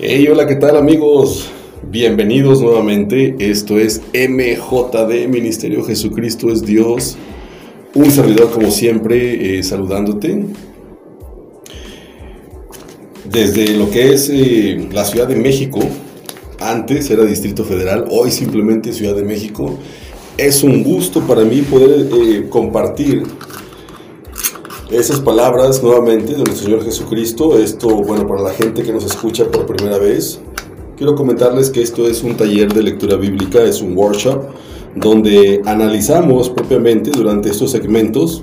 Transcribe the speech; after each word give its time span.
Hey, 0.00 0.28
hola, 0.30 0.46
¿qué 0.46 0.54
tal 0.54 0.76
amigos? 0.76 1.50
Bienvenidos 1.90 2.62
nuevamente. 2.62 3.34
Esto 3.40 3.80
es 3.80 4.00
MJD, 4.14 5.26
Ministerio 5.26 5.82
Jesucristo 5.82 6.52
es 6.52 6.64
Dios. 6.64 7.16
Un 7.94 8.08
servidor 8.08 8.52
como 8.52 8.70
siempre 8.70 9.58
eh, 9.58 9.62
saludándote. 9.64 10.44
Desde 13.24 13.76
lo 13.76 13.90
que 13.90 14.12
es 14.12 14.30
eh, 14.32 14.88
la 14.92 15.04
Ciudad 15.04 15.26
de 15.26 15.34
México, 15.34 15.80
antes 16.60 17.10
era 17.10 17.24
Distrito 17.24 17.64
Federal, 17.64 18.04
hoy 18.08 18.30
simplemente 18.30 18.92
Ciudad 18.92 19.16
de 19.16 19.24
México. 19.24 19.80
Es 20.36 20.62
un 20.62 20.84
gusto 20.84 21.26
para 21.26 21.42
mí 21.42 21.62
poder 21.62 22.08
eh, 22.08 22.46
compartir 22.48 23.24
esas 24.90 25.20
palabras 25.20 25.82
nuevamente 25.82 26.32
de 26.32 26.38
nuestro 26.38 26.64
Señor 26.64 26.84
Jesucristo. 26.84 27.58
Esto, 27.58 27.88
bueno, 27.88 28.26
para 28.26 28.42
la 28.42 28.52
gente 28.52 28.82
que 28.82 28.92
nos 28.92 29.04
escucha 29.04 29.50
por 29.50 29.66
primera 29.66 29.98
vez, 29.98 30.40
quiero 30.96 31.14
comentarles 31.14 31.70
que 31.70 31.82
esto 31.82 32.08
es 32.08 32.22
un 32.22 32.36
taller 32.36 32.72
de 32.72 32.82
lectura 32.82 33.16
bíblica, 33.16 33.62
es 33.62 33.82
un 33.82 33.96
workshop 33.96 34.44
donde 34.94 35.60
analizamos 35.66 36.48
propiamente 36.48 37.10
durante 37.10 37.50
estos 37.50 37.70
segmentos 37.70 38.42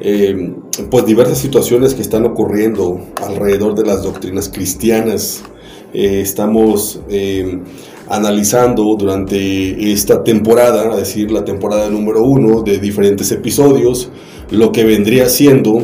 eh, 0.00 0.54
pues 0.90 1.06
diversas 1.06 1.38
situaciones 1.38 1.94
que 1.94 2.02
están 2.02 2.24
ocurriendo 2.24 3.00
alrededor 3.22 3.74
de 3.74 3.84
las 3.84 4.02
doctrinas 4.02 4.48
cristianas. 4.48 5.42
Eh, 5.92 6.20
estamos 6.20 7.00
eh, 7.08 7.60
analizando 8.08 8.96
durante 8.96 9.92
esta 9.92 10.24
temporada, 10.24 10.90
es 10.92 10.98
decir, 10.98 11.30
la 11.30 11.44
temporada 11.44 11.88
número 11.90 12.22
uno 12.24 12.62
de 12.62 12.78
diferentes 12.78 13.30
episodios, 13.32 14.10
lo 14.50 14.72
que 14.72 14.84
vendría 14.84 15.28
siendo 15.28 15.82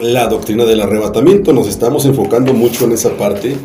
la 0.00 0.26
doctrina 0.28 0.64
del 0.64 0.80
arrebatamiento. 0.80 1.52
Nos 1.52 1.68
estamos 1.68 2.04
enfocando 2.06 2.52
mucho 2.52 2.84
en 2.84 2.92
esa 2.92 3.16
parte, 3.16 3.56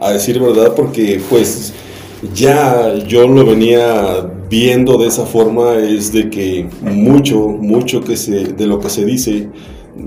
a 0.00 0.12
decir 0.12 0.38
verdad, 0.40 0.74
porque 0.74 1.20
pues 1.28 1.72
ya 2.34 2.94
yo 3.06 3.26
lo 3.26 3.44
venía 3.44 4.30
viendo 4.48 4.96
de 4.98 5.08
esa 5.08 5.26
forma, 5.26 5.76
es 5.76 6.12
de 6.12 6.30
que 6.30 6.68
mucho, 6.80 7.48
mucho 7.48 8.02
que 8.02 8.16
se, 8.16 8.52
de 8.52 8.66
lo 8.66 8.78
que 8.78 8.90
se 8.90 9.04
dice 9.04 9.48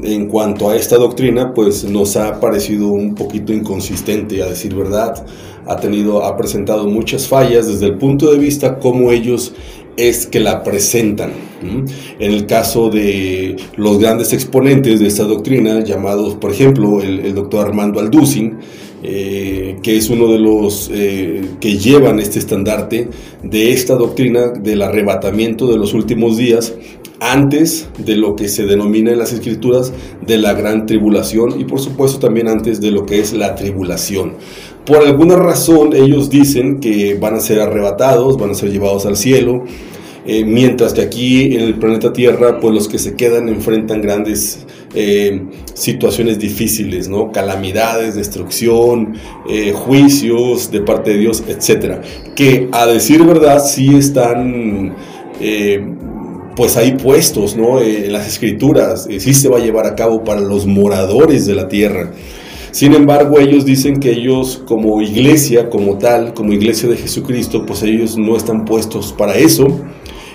en 0.03 0.27
cuanto 0.27 0.69
a 0.69 0.75
esta 0.75 0.97
doctrina, 0.97 1.53
pues 1.53 1.83
nos 1.83 2.15
ha 2.15 2.39
parecido 2.39 2.87
un 2.87 3.15
poquito 3.15 3.53
inconsistente, 3.53 4.41
a 4.43 4.47
decir 4.47 4.75
verdad. 4.75 5.25
Ha 5.65 5.75
tenido, 5.77 6.23
ha 6.23 6.37
presentado 6.37 6.87
muchas 6.87 7.27
fallas 7.27 7.67
desde 7.67 7.87
el 7.87 7.97
punto 7.97 8.31
de 8.31 8.39
vista 8.39 8.79
como 8.79 9.11
ellos 9.11 9.53
es 9.99 10.25
que 10.25 10.39
la 10.39 10.63
presentan. 10.63 11.31
En 11.61 12.31
el 12.31 12.45
caso 12.45 12.89
de 12.89 13.57
los 13.75 13.99
grandes 13.99 14.31
exponentes 14.31 15.01
de 15.01 15.07
esta 15.07 15.25
doctrina, 15.25 15.83
llamados, 15.83 16.35
por 16.35 16.51
ejemplo, 16.51 17.01
el, 17.01 17.35
doctor 17.35 17.67
Armando 17.67 17.99
Alducin, 17.99 18.59
eh, 19.03 19.77
que 19.83 19.97
es 19.97 20.09
uno 20.09 20.31
de 20.31 20.39
los 20.39 20.89
eh, 20.93 21.41
que 21.59 21.77
llevan 21.77 22.19
este 22.19 22.39
estandarte 22.39 23.09
de 23.43 23.73
esta 23.73 23.95
doctrina 23.95 24.49
del 24.49 24.81
arrebatamiento 24.81 25.67
de 25.67 25.77
los 25.77 25.93
últimos 25.93 26.37
días, 26.37 26.73
antes 27.20 27.89
de 27.98 28.16
lo 28.16 28.36
que 28.36 28.48
se 28.48 28.66
denomina 28.66 29.12
en 29.12 29.20
las 29.20 29.34
escrituras 29.34 29.92
de 30.25 30.38
la 30.38 30.53
gran 30.53 30.86
tribulación 30.86 31.59
y 31.59 31.66
por 31.66 31.80
supuesto 31.80 32.20
también 32.20 32.48
antes 32.48 32.80
de 32.81 32.92
lo 32.92 33.06
que 33.06 33.20
es 33.20 33.34
la 33.34 33.56
tribulación. 33.56 34.34
Por 34.86 35.06
alguna 35.06 35.36
razón 35.36 35.94
ellos 35.94 36.30
dicen 36.30 36.80
que 36.80 37.16
van 37.16 37.36
a 37.36 37.40
ser 37.40 37.59
arrebatados, 37.59 38.38
van 38.38 38.52
a 38.52 38.53
ser 38.53 38.72
llevados 38.72 39.06
al 39.06 39.17
cielo, 39.17 39.66
eh, 40.25 40.44
mientras 40.45 40.94
que 40.94 41.02
aquí 41.02 41.56
en 41.56 41.62
el 41.62 41.80
planeta 41.80 42.14
Tierra, 42.14 42.59
pues 42.59 42.73
los 42.73 42.88
que 42.88 43.00
se 43.00 43.16
quedan 43.16 43.50
enfrentan 43.50 44.02
grandes 44.02 44.66
eh, 44.94 45.42
situaciones 45.73 46.40
difíciles, 46.40 47.08
¿no? 47.08 47.31
Calamidades, 47.31 48.16
destrucción, 48.16 49.16
eh, 49.50 49.72
juicios 49.74 50.72
de 50.72 50.81
parte 50.81 51.12
de 51.12 51.18
Dios, 51.18 51.44
etc. 51.47 52.02
Que 52.35 52.68
a 52.72 52.85
decir 52.85 53.24
verdad 53.24 53.63
sí 53.66 53.96
están 53.96 54.96
pues 56.59 56.75
ahí 56.75 56.97
puestos, 57.02 57.56
¿no? 57.56 57.80
en 57.80 58.12
las 58.12 58.28
escrituras, 58.28 59.08
sí 59.09 59.34
se 59.34 59.47
va 59.47 59.59
a 59.59 59.62
llevar 59.62 59.88
a 59.88 59.96
cabo 59.96 60.25
para 60.25 60.42
los 60.42 60.66
moradores 60.66 61.46
de 61.46 61.56
la 61.56 61.70
tierra. 61.70 62.12
Sin 62.72 62.94
embargo, 62.94 63.40
ellos 63.40 63.64
dicen 63.64 64.02
que 64.02 64.12
ellos 64.12 64.62
como 64.68 65.02
iglesia, 65.02 65.70
como 65.70 65.97
tal, 65.97 66.34
como 66.34 66.52
iglesia 66.52 66.90
de 66.90 66.97
Jesucristo, 66.97 67.66
pues 67.66 67.81
ellos 67.84 68.18
no 68.18 68.36
están 68.36 68.66
puestos 68.66 69.14
para 69.14 69.36
eso 69.36 69.68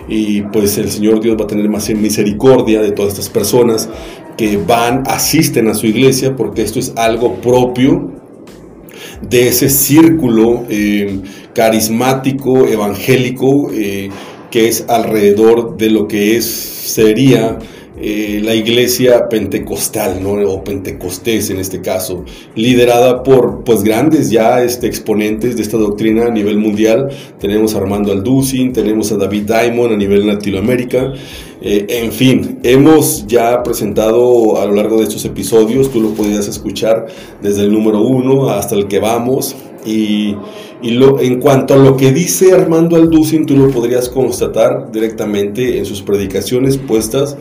y 0.09 0.41
pues 0.41 0.79
el 0.79 0.91
Señor 0.91 1.21
Dios 1.21 1.37
va 1.39 1.45
a 1.45 1.47
tener 1.47 1.69
más 1.69 1.91
misericordia 1.91 2.81
de 2.81 2.93
todas 2.93 3.13
estas 3.13 3.29
personas 3.29 3.91
que 4.39 4.57
van, 4.57 5.03
asisten 5.07 5.69
a 5.69 5.75
su 5.75 5.87
iglesia, 5.87 6.35
porque 6.35 6.63
esto 6.63 6.79
es 6.79 6.95
algo 6.97 7.35
propio 7.35 8.13
de 9.21 9.49
ese 9.49 9.69
círculo 9.69 10.65
eh, 10.71 11.21
carismático, 11.53 12.67
evangélico, 12.67 13.71
eh, 13.75 14.09
que 14.55 14.69
es 14.69 14.85
alrededor 14.87 15.77
de 15.77 15.91
lo 15.91 16.07
que 16.07 16.37
es, 16.37 16.45
sería 16.45 17.59
eh, 18.01 18.41
la 18.41 18.55
iglesia 18.55 19.29
pentecostal, 19.29 20.23
¿no? 20.23 20.35
o 20.49 20.63
pentecostés 20.63 21.51
en 21.51 21.59
este 21.59 21.81
caso, 21.81 22.25
liderada 22.55 23.25
por 23.25 23.65
pues 23.65 23.83
grandes 23.83 24.31
ya 24.31 24.63
este, 24.63 24.87
exponentes 24.87 25.57
de 25.57 25.63
esta 25.63 25.77
doctrina 25.77 26.27
a 26.27 26.31
nivel 26.31 26.59
mundial. 26.59 27.09
Tenemos 27.41 27.75
a 27.75 27.79
Armando 27.79 28.13
Alducin, 28.13 28.73
tenemos 28.73 29.11
a 29.11 29.17
David 29.17 29.43
Diamond 29.43 29.95
a 29.95 29.97
nivel 29.97 30.25
Latinoamérica. 30.25 31.13
Eh, 31.61 31.87
en 31.89 32.13
fin, 32.13 32.61
hemos 32.63 33.27
ya 33.27 33.61
presentado 33.65 34.61
a 34.61 34.67
lo 34.67 34.75
largo 34.75 34.99
de 34.99 35.03
estos 35.03 35.25
episodios, 35.25 35.91
tú 35.91 36.01
lo 36.01 36.11
podías 36.11 36.47
escuchar 36.47 37.07
desde 37.43 37.63
el 37.63 37.73
número 37.73 38.03
uno 38.03 38.51
hasta 38.51 38.77
el 38.77 38.87
que 38.87 39.01
vamos. 39.01 39.57
Y, 39.85 40.37
en 40.83 41.41
cuanto 41.41 41.75
a 41.75 41.77
lo 41.77 41.97
que 41.97 42.13
dice 42.13 42.53
Armando 42.53 42.97
Alducin, 42.97 43.47
tú 43.47 43.57
lo 43.57 43.71
podrías 43.71 44.09
constatar 44.09 44.91
directamente 44.93 45.79
en 45.79 45.85
sus 45.85 46.03
predicaciones 46.03 46.77
puestas 46.77 47.37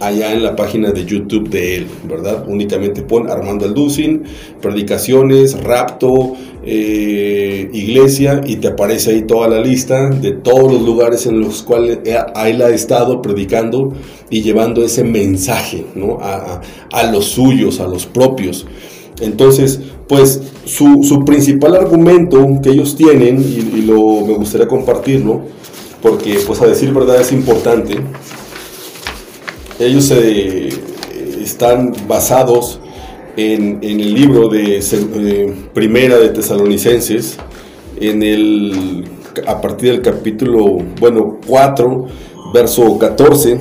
allá 0.00 0.32
en 0.32 0.42
la 0.42 0.56
página 0.56 0.90
de 0.90 1.04
YouTube 1.04 1.48
de 1.48 1.76
él, 1.76 1.86
¿verdad? 2.08 2.44
Únicamente 2.48 3.02
pon 3.02 3.30
Armando 3.30 3.64
Alducin, 3.64 4.24
predicaciones, 4.60 5.62
rapto, 5.62 6.34
eh, 6.64 7.68
iglesia 7.72 8.40
y 8.46 8.56
te 8.56 8.68
aparece 8.68 9.10
ahí 9.10 9.22
toda 9.22 9.48
la 9.48 9.60
lista 9.60 10.10
de 10.10 10.30
todos 10.30 10.72
los 10.72 10.82
lugares 10.82 11.26
en 11.26 11.40
los 11.40 11.62
cuales 11.62 11.98
él 12.04 12.62
ha 12.62 12.68
estado 12.68 13.20
predicando 13.20 13.92
y 14.30 14.42
llevando 14.42 14.84
ese 14.84 15.04
mensaje. 15.04 15.84
A, 16.20 17.02
los 17.10 17.26
suyos, 17.26 17.80
a 17.80 17.86
los 17.86 18.06
propios. 18.06 18.66
Entonces, 19.22 19.80
pues 20.08 20.40
su, 20.64 21.24
principal 21.24 21.76
argumento 21.76 22.44
que 22.62 22.70
ellos 22.70 22.96
tienen, 22.96 23.40
y, 23.40 23.82
lo, 23.82 24.26
me 24.26 24.34
gustaría 24.34 24.66
compartirlo, 24.66 25.42
porque 26.02 26.40
pues 26.46 26.60
a 26.60 26.66
decir 26.66 26.92
verdad 26.92 27.20
es 27.20 27.32
importante, 27.32 27.94
ellos 29.78 30.10
eh, 30.10 30.68
están 31.40 31.92
basados 32.08 32.80
en, 33.36 33.78
el 33.82 34.12
libro 34.12 34.48
de 34.48 34.78
eh, 34.78 35.54
Primera 35.72 36.18
de 36.18 36.30
Tesalonicenses, 36.30 37.38
en 38.00 38.22
el, 38.22 39.04
a 39.46 39.60
partir 39.60 39.92
del 39.92 40.02
capítulo, 40.02 40.78
bueno, 41.00 41.38
4, 41.46 42.06
verso 42.52 42.98
14, 42.98 43.58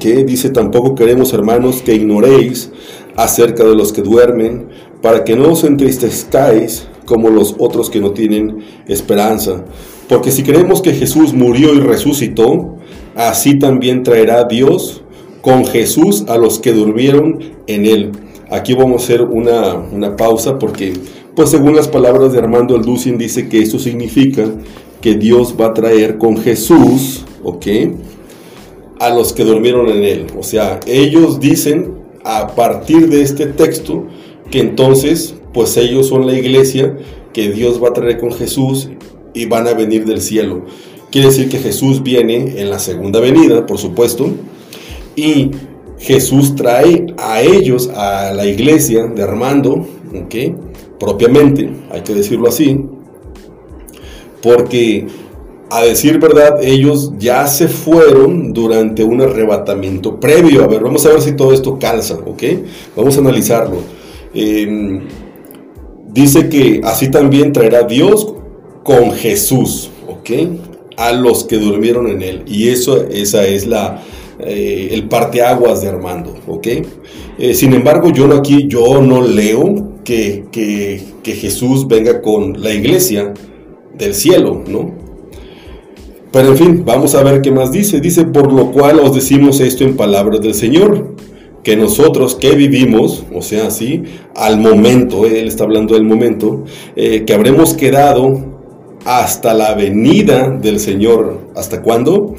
que 0.00 0.24
dice, 0.24 0.50
tampoco 0.50 0.94
queremos, 0.94 1.32
hermanos, 1.32 1.82
que 1.82 1.94
ignoréis 1.94 2.70
acerca 3.16 3.64
de 3.64 3.74
los 3.74 3.92
que 3.92 4.02
duermen, 4.02 4.68
para 5.02 5.24
que 5.24 5.36
no 5.36 5.52
os 5.52 5.64
entristezcáis 5.64 6.88
como 7.04 7.30
los 7.30 7.54
otros 7.58 7.88
que 7.88 8.00
no 8.00 8.10
tienen 8.10 8.58
esperanza. 8.86 9.64
Porque 10.08 10.30
si 10.30 10.42
creemos 10.42 10.82
que 10.82 10.92
Jesús 10.92 11.32
murió 11.32 11.74
y 11.74 11.80
resucitó, 11.80 12.76
así 13.14 13.58
también 13.58 14.02
traerá 14.02 14.44
Dios 14.44 15.02
con 15.40 15.64
Jesús 15.64 16.24
a 16.28 16.36
los 16.36 16.58
que 16.58 16.72
durmieron 16.72 17.38
en 17.66 17.86
él. 17.86 18.12
Aquí 18.50 18.74
vamos 18.74 19.02
a 19.02 19.04
hacer 19.04 19.22
una, 19.22 20.16
pausa 20.16 20.58
porque, 20.58 20.92
pues 21.34 21.50
según 21.50 21.74
las 21.74 21.88
palabras 21.88 22.32
de 22.32 22.38
Armando 22.38 22.76
Alducin, 22.76 23.18
dice 23.18 23.48
que 23.48 23.60
esto 23.60 23.78
significa 23.78 24.44
que 25.00 25.14
Dios 25.14 25.54
va 25.60 25.66
a 25.66 25.74
traer 25.74 26.18
con 26.18 26.36
Jesús, 26.36 27.24
¿ok? 27.42 27.66
A 29.00 29.10
los 29.10 29.32
que 29.32 29.44
durmieron 29.44 29.88
en 29.88 30.04
él. 30.04 30.26
O 30.38 30.42
sea, 30.42 30.80
ellos 30.86 31.40
dicen 31.40 31.94
a 32.24 32.48
partir 32.54 33.08
de 33.08 33.22
este 33.22 33.46
texto 33.46 34.06
que 34.50 34.60
entonces, 34.60 35.34
pues 35.52 35.76
ellos 35.76 36.08
son 36.08 36.26
la 36.26 36.34
iglesia 36.34 36.96
que 37.32 37.50
Dios 37.50 37.82
va 37.82 37.88
a 37.88 37.92
traer 37.92 38.18
con 38.18 38.32
Jesús 38.32 38.88
y 39.34 39.46
van 39.46 39.66
a 39.68 39.74
venir 39.74 40.04
del 40.04 40.20
cielo. 40.20 40.64
Quiere 41.10 41.28
decir 41.28 41.48
que 41.48 41.58
Jesús 41.58 42.02
viene 42.02 42.60
en 42.60 42.70
la 42.70 42.78
segunda 42.78 43.20
venida, 43.20 43.66
por 43.66 43.78
supuesto, 43.78 44.30
y 45.14 45.50
Jesús 45.98 46.54
trae 46.56 47.06
a 47.18 47.42
ellos, 47.42 47.88
a 47.88 48.32
la 48.34 48.46
iglesia 48.46 49.06
de 49.06 49.22
Armando, 49.22 49.86
¿okay? 50.24 50.54
propiamente, 50.98 51.70
hay 51.90 52.02
que 52.02 52.14
decirlo 52.14 52.48
así, 52.48 52.84
porque 54.42 55.06
a 55.70 55.82
decir 55.82 56.18
verdad, 56.20 56.62
ellos 56.62 57.12
ya 57.18 57.46
se 57.46 57.68
fueron 57.68 58.52
durante 58.52 59.02
un 59.02 59.20
arrebatamiento 59.20 60.20
previo. 60.20 60.62
A 60.62 60.68
ver, 60.68 60.82
vamos 60.82 61.04
a 61.06 61.10
ver 61.10 61.20
si 61.20 61.32
todo 61.32 61.52
esto 61.52 61.78
calza, 61.78 62.14
¿ok? 62.24 62.42
Vamos 62.94 63.16
a 63.16 63.20
analizarlo. 63.20 63.78
Em, 64.36 65.00
Dice 66.16 66.48
que 66.48 66.80
así 66.82 67.10
también 67.10 67.52
traerá 67.52 67.82
Dios 67.82 68.32
con 68.84 69.12
Jesús, 69.12 69.90
¿ok? 70.08 70.30
A 70.96 71.12
los 71.12 71.44
que 71.44 71.58
durmieron 71.58 72.08
en 72.08 72.22
él. 72.22 72.42
Y 72.46 72.68
eso, 72.68 73.06
esa 73.10 73.46
es 73.46 73.66
la, 73.66 74.02
eh, 74.38 74.88
el 74.92 75.08
parteaguas 75.08 75.82
de 75.82 75.88
Armando, 75.88 76.34
¿ok? 76.46 76.68
Eh, 77.38 77.52
sin 77.52 77.74
embargo, 77.74 78.10
yo 78.10 78.26
no 78.26 78.36
aquí, 78.36 78.66
yo 78.66 79.02
no 79.02 79.20
leo 79.20 79.98
que, 80.04 80.46
que, 80.50 81.02
que 81.22 81.32
Jesús 81.32 81.86
venga 81.86 82.22
con 82.22 82.62
la 82.62 82.72
iglesia 82.72 83.34
del 83.98 84.14
cielo, 84.14 84.64
¿no? 84.66 84.94
Pero 86.32 86.48
en 86.48 86.56
fin, 86.56 86.82
vamos 86.82 87.14
a 87.14 87.22
ver 87.22 87.42
qué 87.42 87.50
más 87.50 87.72
dice. 87.72 88.00
Dice, 88.00 88.24
por 88.24 88.50
lo 88.50 88.72
cual 88.72 89.00
os 89.00 89.14
decimos 89.14 89.60
esto 89.60 89.84
en 89.84 89.96
palabras 89.96 90.40
del 90.40 90.54
Señor, 90.54 91.14
que 91.66 91.76
nosotros 91.76 92.36
que 92.36 92.54
vivimos, 92.54 93.24
o 93.34 93.42
sea, 93.42 93.72
sí, 93.72 94.04
al 94.36 94.60
momento, 94.60 95.26
él 95.26 95.48
está 95.48 95.64
hablando 95.64 95.94
del 95.94 96.04
momento, 96.04 96.62
eh, 96.94 97.24
que 97.24 97.34
habremos 97.34 97.74
quedado 97.74 98.38
hasta 99.04 99.52
la 99.52 99.74
venida 99.74 100.48
del 100.48 100.78
Señor. 100.78 101.40
¿Hasta 101.56 101.82
cuándo? 101.82 102.36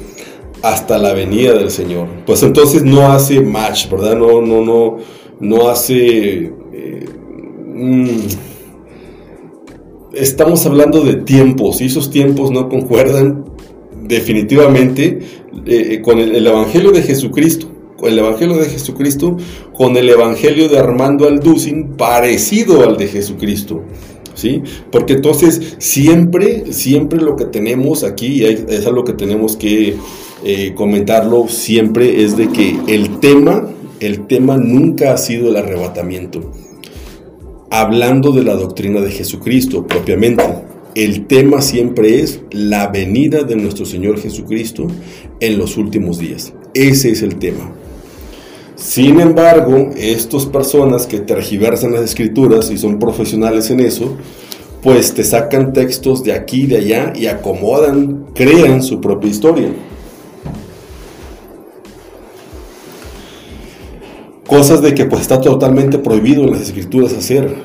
Hasta 0.62 0.96
la 0.96 1.12
venida 1.12 1.52
del 1.52 1.70
Señor. 1.70 2.08
Pues 2.24 2.42
entonces 2.42 2.84
no 2.84 3.12
hace 3.12 3.42
match, 3.42 3.90
¿verdad? 3.90 4.16
No, 4.16 4.40
no, 4.40 4.64
no, 4.64 4.96
no 5.40 5.68
hace... 5.68 6.50
Eh, 6.72 7.06
mm, 7.74 8.28
estamos 10.14 10.64
hablando 10.64 11.02
de 11.02 11.16
tiempos 11.16 11.82
y 11.82 11.84
esos 11.84 12.10
tiempos 12.10 12.50
no 12.50 12.70
concuerdan 12.70 13.44
definitivamente 14.04 15.18
eh, 15.66 16.00
con 16.00 16.18
el, 16.18 16.46
Evangelio 16.46 16.92
de 16.92 17.02
Jesucristo. 17.02 17.77
El 18.02 18.18
Evangelio 18.18 18.56
de 18.56 18.66
Jesucristo 18.66 19.36
con 19.72 19.96
el 19.96 20.08
Evangelio 20.08 20.68
de 20.68 20.78
Armando 20.78 21.26
Alducin 21.26 21.96
parecido 21.96 22.82
al 22.82 22.96
de 22.96 23.08
Jesucristo. 23.08 23.82
¿Sí? 24.34 24.62
Porque 24.92 25.14
entonces 25.14 25.76
siempre, 25.78 26.72
siempre 26.72 27.20
lo 27.20 27.34
que 27.34 27.44
tenemos 27.46 28.04
aquí, 28.04 28.26
y 28.26 28.44
es 28.44 28.86
algo 28.86 29.02
que 29.02 29.14
tenemos 29.14 29.56
que 29.56 29.96
eh, 30.44 30.74
comentarlo 30.76 31.48
siempre, 31.48 32.22
es 32.22 32.36
de 32.36 32.48
que 32.48 32.78
el 32.86 33.18
tema, 33.18 33.68
el 33.98 34.28
tema 34.28 34.56
nunca 34.56 35.12
ha 35.12 35.16
sido 35.16 35.48
el 35.48 35.56
arrebatamiento. 35.56 36.52
Hablando 37.70 38.30
de 38.30 38.44
la 38.44 38.54
doctrina 38.54 39.00
de 39.00 39.10
Jesucristo 39.10 39.88
propiamente, 39.88 40.44
el 40.94 41.26
tema 41.26 41.60
siempre 41.60 42.20
es 42.20 42.40
la 42.52 42.86
venida 42.86 43.42
de 43.42 43.56
nuestro 43.56 43.86
Señor 43.86 44.20
Jesucristo 44.20 44.86
en 45.40 45.58
los 45.58 45.76
últimos 45.76 46.20
días. 46.20 46.54
Ese 46.74 47.10
es 47.10 47.22
el 47.22 47.36
tema. 47.36 47.72
Sin 48.78 49.20
embargo, 49.20 49.90
estas 49.96 50.46
personas 50.46 51.08
que 51.08 51.18
tergiversan 51.18 51.92
las 51.92 52.02
escrituras 52.02 52.70
y 52.70 52.78
son 52.78 53.00
profesionales 53.00 53.70
en 53.70 53.80
eso, 53.80 54.16
pues 54.84 55.12
te 55.14 55.24
sacan 55.24 55.72
textos 55.72 56.22
de 56.22 56.32
aquí 56.32 56.62
y 56.62 56.66
de 56.68 56.76
allá 56.76 57.12
y 57.16 57.26
acomodan, 57.26 58.26
crean 58.34 58.84
su 58.84 59.00
propia 59.00 59.30
historia. 59.30 59.72
Cosas 64.46 64.80
de 64.80 64.94
que 64.94 65.06
pues 65.06 65.22
está 65.22 65.40
totalmente 65.40 65.98
prohibido 65.98 66.44
en 66.44 66.52
las 66.52 66.62
escrituras 66.62 67.12
hacer. 67.12 67.56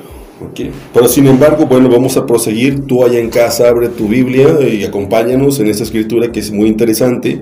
Pero 0.92 1.06
sin 1.06 1.28
embargo, 1.28 1.66
bueno, 1.66 1.88
vamos 1.88 2.16
a 2.16 2.26
proseguir. 2.26 2.86
Tú 2.86 3.04
allá 3.04 3.20
en 3.20 3.30
casa 3.30 3.68
abre 3.68 3.88
tu 3.88 4.08
Biblia 4.08 4.58
y 4.68 4.82
acompáñanos 4.82 5.60
en 5.60 5.68
esta 5.68 5.84
escritura 5.84 6.32
que 6.32 6.40
es 6.40 6.50
muy 6.50 6.68
interesante. 6.68 7.40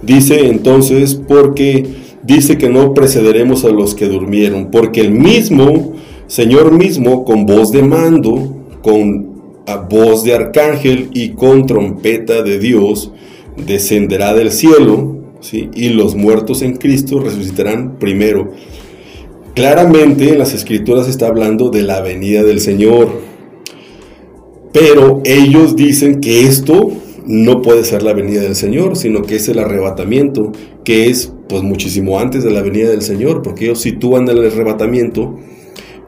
Dice 0.00 0.48
entonces, 0.48 1.14
porque 1.14 1.86
dice 2.22 2.58
que 2.58 2.68
no 2.68 2.94
precederemos 2.94 3.64
a 3.64 3.70
los 3.70 3.94
que 3.94 4.08
durmieron, 4.08 4.70
porque 4.70 5.00
el 5.00 5.12
mismo 5.12 5.94
Señor 6.32 6.72
mismo, 6.72 7.26
con 7.26 7.44
voz 7.44 7.72
de 7.72 7.82
mando, 7.82 8.56
con 8.80 9.32
voz 9.90 10.24
de 10.24 10.34
arcángel 10.34 11.10
y 11.12 11.30
con 11.30 11.66
trompeta 11.66 12.42
de 12.42 12.58
Dios, 12.58 13.12
descenderá 13.66 14.32
del 14.32 14.50
cielo, 14.50 15.18
¿sí? 15.40 15.68
y 15.74 15.90
los 15.90 16.14
muertos 16.14 16.62
en 16.62 16.76
Cristo 16.76 17.20
resucitarán 17.20 17.98
primero. 17.98 18.52
Claramente 19.54 20.30
en 20.30 20.38
las 20.38 20.54
escrituras 20.54 21.06
está 21.06 21.26
hablando 21.26 21.68
de 21.68 21.82
la 21.82 22.00
venida 22.00 22.42
del 22.42 22.60
Señor, 22.60 23.20
pero 24.72 25.20
ellos 25.26 25.76
dicen 25.76 26.20
que 26.20 26.44
esto 26.44 26.92
no 27.26 27.60
puede 27.60 27.84
ser 27.84 28.02
la 28.02 28.14
venida 28.14 28.40
del 28.40 28.56
Señor, 28.56 28.96
sino 28.96 29.20
que 29.20 29.36
es 29.36 29.48
el 29.48 29.58
arrebatamiento, 29.58 30.52
que 30.82 31.10
es 31.10 31.34
pues 31.48 31.62
muchísimo 31.62 32.18
antes 32.18 32.44
de 32.44 32.50
la 32.50 32.62
venida 32.62 32.90
del 32.90 33.02
Señor, 33.02 33.42
porque 33.42 33.64
ellos 33.64 33.80
sitúan 33.80 34.28
el 34.28 34.46
arrebatamiento 34.46 35.38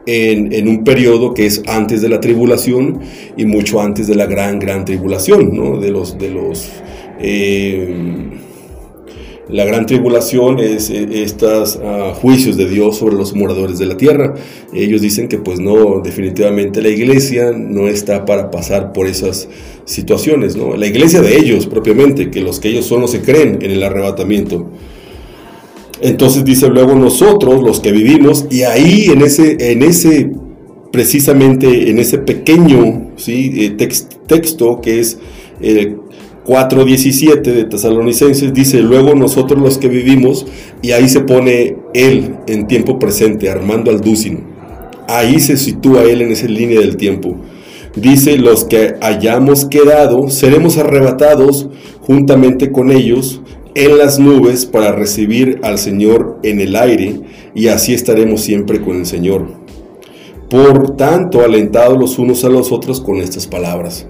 en, 0.06 0.68
un 0.68 0.84
periodo 0.84 1.34
que 1.34 1.46
es 1.46 1.62
antes 1.66 2.02
de 2.02 2.08
la 2.08 2.20
tribulación 2.20 3.00
y 3.36 3.46
mucho 3.46 3.80
antes 3.80 4.06
de 4.06 4.14
la 4.14 4.26
gran, 4.26 4.58
gran 4.58 4.84
tribulación, 4.84 5.54
¿no? 5.54 5.78
De 5.78 5.90
los, 5.90 6.18
de 6.18 6.30
los 6.30 6.70
eh, 7.20 8.30
la 9.48 9.66
gran 9.66 9.84
tribulación 9.84 10.58
es 10.58 10.88
eh, 10.88 11.06
estos 11.22 11.78
ah, 11.82 12.14
juicios 12.14 12.56
de 12.56 12.66
Dios 12.66 12.96
sobre 12.96 13.14
los 13.16 13.34
moradores 13.34 13.78
de 13.78 13.86
la 13.86 13.96
tierra. 13.96 14.34
Ellos 14.72 15.02
dicen 15.02 15.28
que 15.28 15.38
pues 15.38 15.60
no, 15.60 16.00
definitivamente 16.02 16.80
la 16.80 16.88
iglesia 16.88 17.52
no 17.52 17.88
está 17.88 18.24
para 18.24 18.50
pasar 18.50 18.92
por 18.92 19.06
esas 19.06 19.48
situaciones, 19.84 20.56
¿no? 20.56 20.76
La 20.76 20.86
iglesia 20.86 21.20
de 21.20 21.36
ellos 21.36 21.66
propiamente, 21.66 22.30
que 22.30 22.40
los 22.40 22.58
que 22.58 22.68
ellos 22.68 22.86
son 22.86 23.02
no 23.02 23.08
se 23.08 23.20
creen 23.20 23.58
en 23.60 23.70
el 23.70 23.82
arrebatamiento. 23.82 24.70
Entonces 26.00 26.44
dice 26.44 26.68
luego 26.68 26.94
nosotros, 26.94 27.62
los 27.62 27.80
que 27.80 27.92
vivimos, 27.92 28.46
y 28.50 28.62
ahí 28.62 29.06
en 29.06 29.22
ese, 29.22 29.72
en 29.72 29.82
ese 29.82 30.30
precisamente 30.90 31.90
en 31.90 31.98
ese 31.98 32.18
pequeño 32.18 33.10
¿sí? 33.16 33.50
Eh, 33.56 33.76
texto 34.28 34.80
que 34.80 35.00
es 35.00 35.18
el 35.60 35.96
4.17 36.46 37.42
de 37.42 37.64
Tesalonicenses 37.64 38.52
dice, 38.52 38.80
luego 38.80 39.14
nosotros 39.14 39.60
los 39.60 39.78
que 39.78 39.88
vivimos, 39.88 40.46
y 40.82 40.92
ahí 40.92 41.08
se 41.08 41.20
pone 41.20 41.76
él 41.94 42.36
en 42.46 42.66
tiempo 42.66 42.98
presente, 42.98 43.48
Armando 43.48 43.90
Alducin. 43.90 44.44
Ahí 45.08 45.40
se 45.40 45.56
sitúa 45.56 46.04
él 46.04 46.20
en 46.20 46.32
esa 46.32 46.46
línea 46.46 46.80
del 46.80 46.96
tiempo. 46.96 47.36
Dice, 47.96 48.36
los 48.36 48.64
que 48.64 48.96
hayamos 49.00 49.64
quedado, 49.64 50.28
seremos 50.28 50.76
arrebatados 50.76 51.68
juntamente 52.00 52.70
con 52.70 52.90
ellos 52.90 53.40
en 53.74 53.98
las 53.98 54.18
nubes 54.18 54.66
para 54.66 54.92
recibir 54.92 55.60
al 55.62 55.78
Señor 55.78 56.38
en 56.42 56.60
el 56.60 56.76
aire, 56.76 57.20
y 57.54 57.68
así 57.68 57.94
estaremos 57.94 58.40
siempre 58.40 58.80
con 58.80 58.96
el 58.96 59.06
Señor. 59.06 59.46
Por 60.48 60.96
tanto, 60.96 61.40
alentados 61.40 61.98
los 61.98 62.18
unos 62.18 62.44
a 62.44 62.48
los 62.48 62.70
otros 62.70 63.00
con 63.00 63.16
estas 63.16 63.46
palabras. 63.46 64.06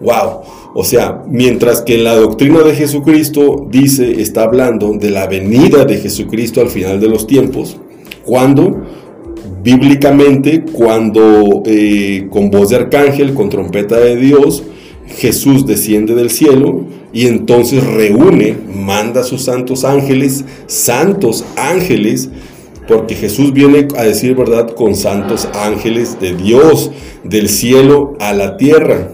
¡Wow! 0.00 0.42
O 0.74 0.84
sea, 0.84 1.24
mientras 1.26 1.82
que 1.82 1.94
en 1.94 2.04
la 2.04 2.14
doctrina 2.14 2.60
de 2.60 2.74
Jesucristo 2.74 3.66
dice, 3.70 4.20
está 4.20 4.42
hablando 4.42 4.92
de 4.92 5.10
la 5.10 5.26
venida 5.26 5.84
de 5.84 5.96
Jesucristo 5.96 6.60
al 6.60 6.68
final 6.68 7.00
de 7.00 7.08
los 7.08 7.26
tiempos, 7.26 7.78
cuando 8.24 8.84
bíblicamente, 9.62 10.64
cuando 10.72 11.62
eh, 11.64 12.26
con 12.30 12.50
voz 12.50 12.70
de 12.70 12.76
arcángel, 12.76 13.34
con 13.34 13.48
trompeta 13.48 13.96
de 13.98 14.16
Dios, 14.16 14.62
Jesús 15.06 15.66
desciende 15.66 16.14
del 16.14 16.30
cielo 16.30 16.84
y 17.12 17.26
entonces 17.26 17.84
reúne, 17.84 18.56
manda 18.74 19.22
a 19.22 19.24
sus 19.24 19.42
santos 19.42 19.84
ángeles, 19.84 20.44
santos 20.66 21.44
ángeles, 21.56 22.30
porque 22.86 23.14
Jesús 23.14 23.52
viene 23.52 23.88
a 23.96 24.04
decir 24.04 24.34
verdad 24.34 24.74
con 24.74 24.94
santos 24.94 25.48
ángeles 25.54 26.20
de 26.20 26.34
Dios, 26.34 26.90
del 27.24 27.48
cielo 27.48 28.16
a 28.20 28.32
la 28.32 28.56
tierra 28.56 29.10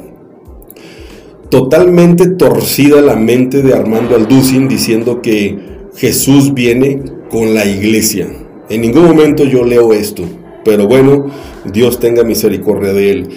totalmente 1.54 2.30
torcida 2.30 3.00
la 3.00 3.14
mente 3.14 3.62
de 3.62 3.74
Armando 3.74 4.16
Alducin 4.16 4.66
diciendo 4.66 5.22
que 5.22 5.56
Jesús 5.94 6.52
viene 6.52 7.00
con 7.30 7.54
la 7.54 7.64
iglesia. 7.64 8.26
En 8.68 8.80
ningún 8.80 9.04
momento 9.04 9.44
yo 9.44 9.62
leo 9.64 9.92
esto, 9.92 10.24
pero 10.64 10.88
bueno, 10.88 11.26
Dios 11.64 12.00
tenga 12.00 12.24
misericordia 12.24 12.92
de 12.92 13.10
él. 13.12 13.28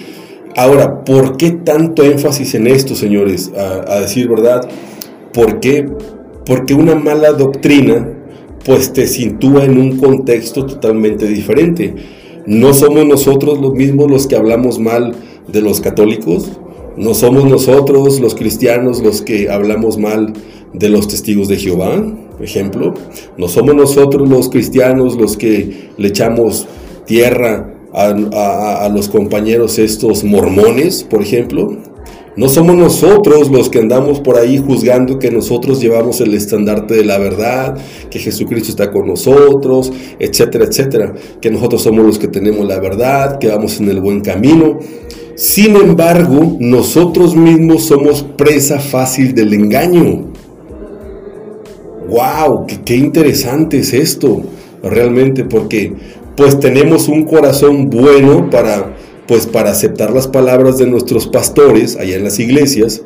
Ahora, 0.58 1.04
¿por 1.04 1.36
qué 1.36 1.52
tanto 1.52 2.02
énfasis 2.02 2.56
en 2.56 2.66
esto, 2.66 2.96
señores? 2.96 3.52
A, 3.56 4.00
decir 4.00 4.28
verdad, 4.28 4.68
¿por 5.32 5.60
qué? 5.60 5.88
Porque 6.44 6.74
una 6.74 6.96
mala 6.96 7.30
doctrina 7.30 8.12
pues 8.64 8.92
te 8.92 9.06
sitúa 9.06 9.64
en 9.64 9.78
un 9.78 9.98
contexto 9.98 10.66
totalmente 10.66 11.28
diferente. 11.28 11.94
No 12.44 12.74
somos 12.74 13.06
nosotros 13.06 13.60
los 13.60 13.74
mismos 13.74 14.10
los 14.10 14.26
que 14.26 14.34
hablamos 14.34 14.80
mal 14.80 15.14
de 15.46 15.62
los 15.62 15.80
católicos, 15.80 16.50
no 16.96 17.14
somos 17.14 17.44
nosotros 17.44 18.18
los 18.18 18.34
cristianos 18.34 19.00
los 19.00 19.22
que 19.22 19.50
hablamos 19.50 19.96
mal 19.96 20.32
de 20.72 20.88
los 20.88 21.06
testigos 21.06 21.46
de 21.46 21.58
Jehová, 21.58 22.04
por 22.32 22.42
ejemplo. 22.42 22.94
No 23.36 23.46
somos 23.46 23.76
nosotros 23.76 24.28
los 24.28 24.48
cristianos 24.48 25.16
los 25.16 25.36
que 25.36 25.90
le 25.96 26.08
echamos 26.08 26.66
tierra 27.06 27.77
a, 27.92 28.88
los 28.94 29.08
compañeros 29.08 29.78
estos 29.78 30.24
mormones, 30.24 31.02
por 31.02 31.22
ejemplo. 31.22 31.76
No 32.36 32.48
somos 32.48 32.76
nosotros 32.76 33.50
los 33.50 33.68
que 33.68 33.80
andamos 33.80 34.20
por 34.20 34.36
ahí 34.36 34.58
juzgando 34.58 35.18
que 35.18 35.28
nosotros 35.28 35.80
llevamos 35.80 36.20
el 36.20 36.34
estandarte 36.34 36.94
de 36.94 37.04
la 37.04 37.18
verdad, 37.18 37.76
que 38.10 38.20
Jesucristo 38.20 38.70
está 38.70 38.92
con 38.92 39.08
nosotros, 39.08 39.92
etcétera, 40.20 40.66
etcétera. 40.66 41.14
Que 41.40 41.50
nosotros 41.50 41.82
somos 41.82 42.06
los 42.06 42.18
que 42.18 42.28
tenemos 42.28 42.64
la 42.64 42.78
verdad, 42.78 43.38
que 43.38 43.48
vamos 43.48 43.80
en 43.80 43.88
el 43.88 44.00
buen 44.00 44.20
camino. 44.20 44.78
Sin 45.34 45.76
embargo, 45.76 46.56
nosotros 46.58 47.36
mismos 47.36 47.84
somos 47.86 48.22
presa 48.22 48.80
fácil 48.80 49.34
del 49.34 49.54
engaño. 49.54 50.32
¡Wow! 52.08 52.66
Qué, 52.84 52.96
interesante 52.96 53.78
es 53.78 53.92
esto! 53.92 54.42
Realmente, 54.82 55.44
porque 55.44 55.92
pues 56.38 56.60
tenemos 56.60 57.08
un 57.08 57.24
corazón 57.24 57.90
bueno 57.90 58.48
para 58.48 58.94
pues 59.26 59.46
para 59.46 59.72
aceptar 59.72 60.12
las 60.12 60.28
palabras 60.28 60.78
de 60.78 60.86
nuestros 60.86 61.26
pastores 61.26 61.96
allá 61.96 62.16
en 62.16 62.24
las 62.24 62.38
iglesias, 62.38 63.02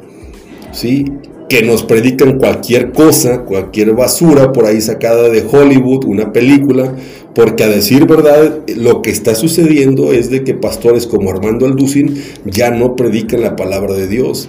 ¿sí? 0.71 1.07
que 1.49 1.63
nos 1.63 1.83
predican 1.83 2.39
cualquier 2.39 2.93
cosa, 2.93 3.45
cualquier 3.45 3.93
basura 3.93 4.53
por 4.53 4.67
ahí 4.67 4.81
sacada 4.81 5.31
de 5.31 5.45
Hollywood, 5.51 6.05
una 6.05 6.33
película, 6.33 6.95
porque 7.35 7.65
a 7.65 7.69
decir 7.69 8.07
verdad, 8.07 8.61
lo 8.77 9.03
que 9.03 9.11
está 9.11 9.35
sucediendo 9.35 10.13
es 10.13 10.31
de 10.31 10.45
que 10.45 10.55
pastores 10.55 11.07
como 11.07 11.31
Armando 11.31 11.67
Alducin 11.67 12.23
ya 12.45 12.71
no 12.71 12.97
predican 12.97 13.41
la 13.41 13.57
palabra 13.57 13.95
de 13.95 14.09
Dios. 14.09 14.49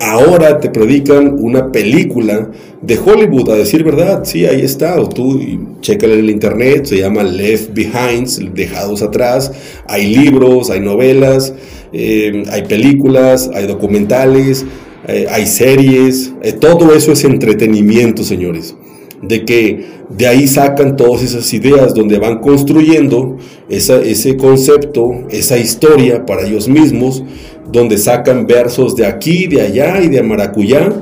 Ahora 0.00 0.58
te 0.58 0.70
predican 0.70 1.36
una 1.38 1.70
película 1.70 2.50
de 2.82 2.98
Hollywood, 2.98 3.50
a 3.50 3.54
decir 3.54 3.84
verdad, 3.84 4.24
sí, 4.24 4.44
ahí 4.44 4.60
está, 4.60 5.00
o 5.00 5.08
tú 5.08 5.40
chécale 5.80 6.14
en 6.14 6.20
el 6.20 6.30
internet, 6.30 6.86
se 6.86 6.98
llama 6.98 7.22
Left 7.22 7.72
Behind, 7.72 8.28
dejados 8.54 9.02
atrás, 9.02 9.52
hay 9.86 10.12
libros, 10.14 10.70
hay 10.70 10.80
novelas, 10.80 11.54
eh, 11.92 12.42
hay 12.50 12.62
películas, 12.62 13.50
hay 13.54 13.66
documentales, 13.66 14.66
eh, 15.06 15.26
hay 15.30 15.46
series, 15.46 16.32
eh, 16.42 16.52
todo 16.52 16.92
eso 16.94 17.12
es 17.12 17.24
entretenimiento, 17.24 18.24
señores, 18.24 18.74
de 19.22 19.44
que 19.44 19.84
de 20.10 20.26
ahí 20.26 20.48
sacan 20.48 20.96
todas 20.96 21.22
esas 21.22 21.52
ideas 21.54 21.94
donde 21.94 22.18
van 22.18 22.40
construyendo 22.40 23.38
ese 23.68 24.36
concepto, 24.36 25.24
esa 25.30 25.56
historia 25.56 26.26
para 26.26 26.46
ellos 26.46 26.68
mismos, 26.68 27.22
donde 27.70 27.98
sacan 27.98 28.46
versos 28.46 28.96
de 28.96 29.06
aquí, 29.06 29.46
de 29.46 29.62
allá 29.62 30.00
y 30.02 30.08
de 30.08 30.22
maracuyá, 30.22 30.92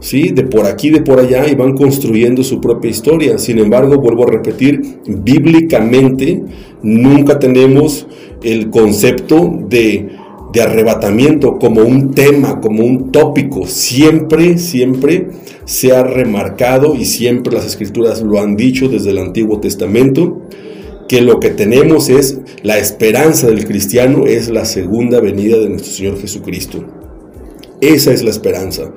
¿sí? 0.00 0.30
de 0.30 0.44
por 0.44 0.66
aquí, 0.66 0.90
de 0.90 1.00
por 1.00 1.20
allá, 1.20 1.48
y 1.48 1.54
van 1.54 1.74
construyendo 1.74 2.42
su 2.42 2.60
propia 2.60 2.90
historia. 2.90 3.38
Sin 3.38 3.58
embargo, 3.58 3.98
vuelvo 3.98 4.24
a 4.24 4.30
repetir, 4.30 4.98
bíblicamente 5.06 6.42
nunca 6.82 7.38
tenemos 7.38 8.06
el 8.42 8.70
concepto 8.70 9.58
de, 9.68 10.10
de 10.52 10.62
arrebatamiento 10.62 11.58
como 11.58 11.82
un 11.82 12.12
tema, 12.12 12.60
como 12.60 12.84
un 12.84 13.12
tópico. 13.12 13.66
Siempre, 13.66 14.58
siempre 14.58 15.28
se 15.64 15.92
ha 15.92 16.02
remarcado 16.02 16.94
y 16.96 17.04
siempre 17.04 17.54
las 17.54 17.64
escrituras 17.64 18.22
lo 18.22 18.40
han 18.40 18.56
dicho 18.56 18.88
desde 18.88 19.10
el 19.10 19.18
Antiguo 19.18 19.60
Testamento 19.60 20.42
que 21.08 21.20
lo 21.20 21.40
que 21.40 21.50
tenemos 21.50 22.08
es 22.08 22.38
la 22.62 22.78
esperanza 22.78 23.48
del 23.48 23.66
cristiano, 23.66 24.26
es 24.26 24.48
la 24.48 24.64
segunda 24.64 25.20
venida 25.20 25.58
de 25.58 25.68
nuestro 25.68 25.92
Señor 25.92 26.20
Jesucristo. 26.20 26.84
Esa 27.82 28.12
es 28.12 28.22
la 28.22 28.30
esperanza. 28.30 28.92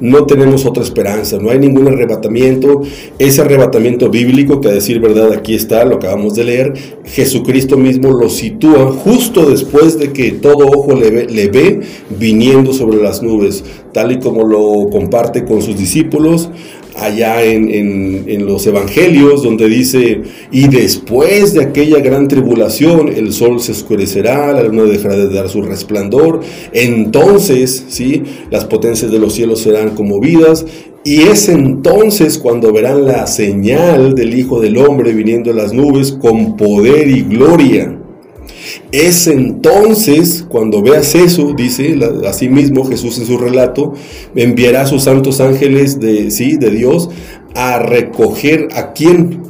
No 0.00 0.24
tenemos 0.24 0.64
otra 0.64 0.82
esperanza, 0.82 1.36
no 1.38 1.50
hay 1.50 1.58
ningún 1.58 1.88
arrebatamiento. 1.88 2.80
Ese 3.18 3.42
arrebatamiento 3.42 4.08
bíblico, 4.08 4.62
que 4.62 4.68
a 4.68 4.72
decir 4.72 4.98
verdad 4.98 5.30
aquí 5.34 5.54
está, 5.54 5.84
lo 5.84 5.96
acabamos 5.96 6.36
de 6.36 6.44
leer, 6.44 6.72
Jesucristo 7.04 7.76
mismo 7.76 8.12
lo 8.12 8.30
sitúa 8.30 8.92
justo 8.92 9.44
después 9.50 9.98
de 9.98 10.14
que 10.14 10.32
todo 10.32 10.66
ojo 10.68 10.94
le 10.94 11.10
ve, 11.10 11.26
le 11.26 11.48
ve 11.48 11.80
viniendo 12.18 12.72
sobre 12.72 13.02
las 13.02 13.22
nubes, 13.22 13.62
tal 13.92 14.12
y 14.12 14.20
como 14.20 14.46
lo 14.46 14.88
comparte 14.88 15.44
con 15.44 15.60
sus 15.60 15.76
discípulos 15.76 16.48
allá 17.00 17.42
en, 17.42 18.46
los 18.46 18.66
evangelios 18.66 19.42
donde 19.42 19.68
dice, 19.68 20.22
y 20.50 20.68
después 20.68 21.54
de 21.54 21.62
aquella 21.62 22.00
gran 22.00 22.26
tribulación 22.28 23.08
el 23.08 23.32
sol 23.32 23.60
se 23.60 23.72
oscurecerá, 23.72 24.52
la 24.52 24.62
luna 24.62 24.84
dejará 24.84 25.16
de 25.16 25.28
dar 25.28 25.48
su 25.48 25.62
resplandor, 25.62 26.40
entonces, 26.72 27.84
¿sí? 27.88 28.22
Las 28.50 28.64
potencias 28.64 29.10
de 29.10 29.18
los 29.18 29.34
cielos 29.34 29.60
serán 29.60 29.90
conmovidas, 29.90 30.64
y 31.04 31.22
es 31.22 31.48
entonces 31.48 32.38
cuando 32.38 32.72
verán 32.72 33.06
la 33.06 33.26
señal 33.26 34.14
del 34.14 34.38
Hijo 34.38 34.60
del 34.60 34.76
Hombre 34.76 35.12
viniendo 35.12 35.50
a 35.50 35.54
las 35.54 35.72
nubes 35.72 36.12
con 36.12 36.56
poder 36.56 37.08
y 37.08 37.22
gloria. 37.22 37.99
Es 38.92 39.28
entonces 39.28 40.44
cuando 40.48 40.82
veas 40.82 41.14
eso, 41.14 41.52
dice 41.56 41.96
así 42.26 42.48
mismo 42.48 42.84
Jesús 42.84 43.18
en 43.18 43.26
su 43.26 43.38
relato, 43.38 43.94
enviará 44.34 44.82
a 44.82 44.86
sus 44.86 45.04
santos 45.04 45.40
ángeles 45.40 46.00
de, 46.00 46.30
¿sí? 46.32 46.56
de 46.56 46.70
Dios 46.70 47.08
a 47.54 47.78
recoger 47.78 48.68
a 48.72 48.92
quién? 48.92 49.42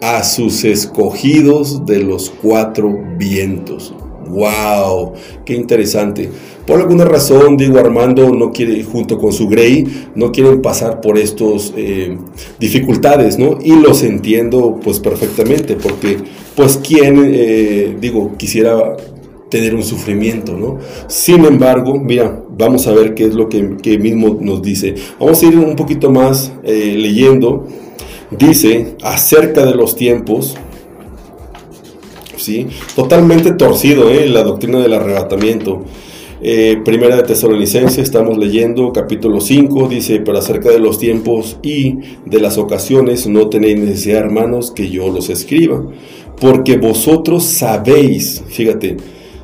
A 0.00 0.22
sus 0.24 0.64
escogidos 0.64 1.84
de 1.84 2.00
los 2.00 2.30
cuatro 2.30 2.96
vientos. 3.18 3.94
¡Wow! 4.28 5.12
¡Qué 5.44 5.54
interesante! 5.54 6.28
Por 6.68 6.80
alguna 6.80 7.06
razón, 7.06 7.56
digo, 7.56 7.78
Armando 7.78 8.30
no 8.30 8.52
quiere, 8.52 8.82
junto 8.84 9.16
con 9.16 9.32
su 9.32 9.48
Grey, 9.48 9.86
no 10.14 10.30
quieren 10.30 10.60
pasar 10.60 11.00
por 11.00 11.16
estos 11.16 11.72
eh, 11.76 12.18
dificultades, 12.60 13.38
¿no? 13.38 13.58
Y 13.62 13.72
los 13.76 14.02
entiendo 14.02 14.78
pues 14.84 15.00
perfectamente, 15.00 15.76
porque 15.76 16.18
pues 16.54 16.78
quién, 16.86 17.30
eh, 17.32 17.96
digo, 17.98 18.32
quisiera 18.36 18.96
tener 19.48 19.74
un 19.74 19.82
sufrimiento, 19.82 20.58
¿no? 20.58 20.78
Sin 21.06 21.46
embargo, 21.46 21.98
mira, 21.98 22.42
vamos 22.50 22.86
a 22.86 22.92
ver 22.92 23.14
qué 23.14 23.24
es 23.24 23.34
lo 23.34 23.48
que, 23.48 23.98
mismo 23.98 24.36
nos 24.40 24.60
dice. 24.60 24.94
Vamos 25.18 25.42
a 25.42 25.46
ir 25.46 25.56
un 25.56 25.74
poquito 25.74 26.10
más 26.10 26.52
eh, 26.64 26.94
leyendo. 26.98 27.66
Dice, 28.30 28.94
acerca 29.02 29.64
de 29.64 29.74
los 29.74 29.96
tiempos, 29.96 30.54
¿sí? 32.48 32.66
Totalmente 32.96 33.52
torcido, 33.52 34.08
¿eh? 34.08 34.26
La 34.26 34.42
doctrina 34.42 34.78
del 34.78 34.94
arrebatamiento. 34.94 35.84
Eh, 36.40 36.80
primera 36.82 37.16
de 37.16 37.24
Tesalonicenses, 37.24 37.98
estamos 37.98 38.38
leyendo 38.38 38.90
capítulo 38.92 39.40
5, 39.40 39.88
dice, 39.88 40.20
pero 40.20 40.38
acerca 40.38 40.70
de 40.70 40.78
los 40.78 40.98
tiempos 40.98 41.58
y 41.62 41.98
de 42.24 42.40
las 42.40 42.56
ocasiones, 42.56 43.26
no 43.26 43.48
tenéis 43.50 43.78
necesidad, 43.78 44.20
hermanos, 44.20 44.70
que 44.70 44.88
yo 44.88 45.10
los 45.10 45.28
escriba, 45.28 45.84
porque 46.40 46.78
vosotros 46.78 47.44
sabéis, 47.44 48.42
fíjate, 48.48 48.96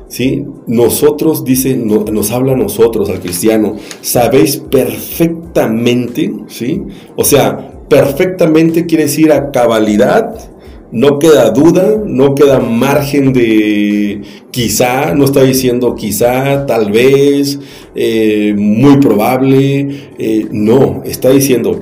¿sí? 0.07 0.43
Nosotros, 0.65 1.43
dice, 1.43 1.75
nos 1.75 2.31
habla 2.31 2.53
a 2.53 2.57
nosotros, 2.57 3.09
al 3.09 3.19
cristiano, 3.19 3.75
sabéis 4.01 4.57
perfectamente, 4.57 6.33
¿sí? 6.47 6.81
O 7.15 7.23
sea, 7.23 7.83
perfectamente 7.87 8.87
quiere 8.87 9.03
decir 9.03 9.31
a 9.31 9.51
cabalidad, 9.51 10.54
no 10.95 11.19
queda 11.19 11.49
duda, 11.51 12.01
no 12.05 12.35
queda 12.35 12.61
margen 12.61 13.33
de 13.33 14.21
quizá, 14.49 15.13
no 15.13 15.25
está 15.25 15.43
diciendo 15.43 15.93
quizá, 15.93 16.65
tal 16.65 16.89
vez, 16.89 17.59
eh, 17.95 18.55
muy 18.57 18.95
probable, 18.99 20.11
eh, 20.17 20.47
no, 20.51 21.03
está 21.03 21.31
diciendo, 21.31 21.81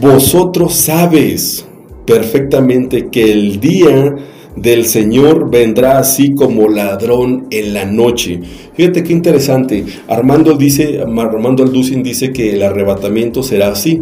vosotros 0.00 0.72
sabes 0.72 1.66
perfectamente 2.06 3.10
que 3.10 3.30
el 3.30 3.60
día 3.60 4.16
del 4.56 4.86
Señor 4.86 5.50
vendrá 5.50 5.98
así 5.98 6.32
como 6.34 6.70
ladrón 6.70 7.48
en 7.50 7.74
la 7.74 7.84
noche. 7.84 8.40
Fíjate 8.72 9.02
qué 9.02 9.12
interesante. 9.12 9.84
Armando 10.08 10.56
dice, 10.56 11.00
Armando 11.00 11.62
Alducin 11.62 12.02
dice 12.02 12.32
que 12.32 12.54
el 12.54 12.62
arrebatamiento 12.62 13.42
será 13.42 13.68
así 13.68 14.00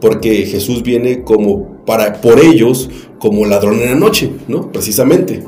porque 0.00 0.46
Jesús 0.46 0.82
viene 0.82 1.22
como 1.22 1.79
por 2.20 2.40
ellos 2.40 2.88
como 3.18 3.44
ladrón 3.46 3.80
en 3.80 3.90
la 3.90 3.94
noche, 3.94 4.30
¿no? 4.48 4.72
Precisamente. 4.72 5.42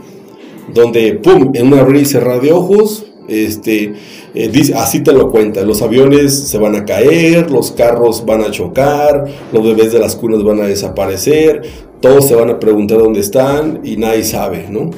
Donde, 0.72 1.14
pum, 1.14 1.50
en 1.54 1.66
una 1.66 1.80
abrir 1.80 2.02
y 2.02 2.06
cerrar 2.06 2.40
de 2.40 2.52
ojos, 2.52 3.06
este, 3.28 3.94
eh, 4.34 4.48
dice, 4.48 4.74
así 4.74 5.00
te 5.00 5.12
lo 5.12 5.30
cuenta, 5.30 5.62
los 5.62 5.82
aviones 5.82 6.34
se 6.48 6.58
van 6.58 6.76
a 6.76 6.84
caer, 6.84 7.50
los 7.50 7.72
carros 7.72 8.24
van 8.26 8.42
a 8.42 8.50
chocar, 8.50 9.26
los 9.52 9.64
bebés 9.64 9.92
de 9.92 9.98
las 9.98 10.16
cunas 10.16 10.42
van 10.42 10.60
a 10.60 10.66
desaparecer, 10.66 11.62
todos 12.00 12.26
se 12.26 12.34
van 12.34 12.50
a 12.50 12.58
preguntar 12.58 12.98
dónde 12.98 13.20
están 13.20 13.80
y 13.84 13.96
nadie 13.96 14.24
sabe, 14.24 14.66
¿no? 14.68 14.90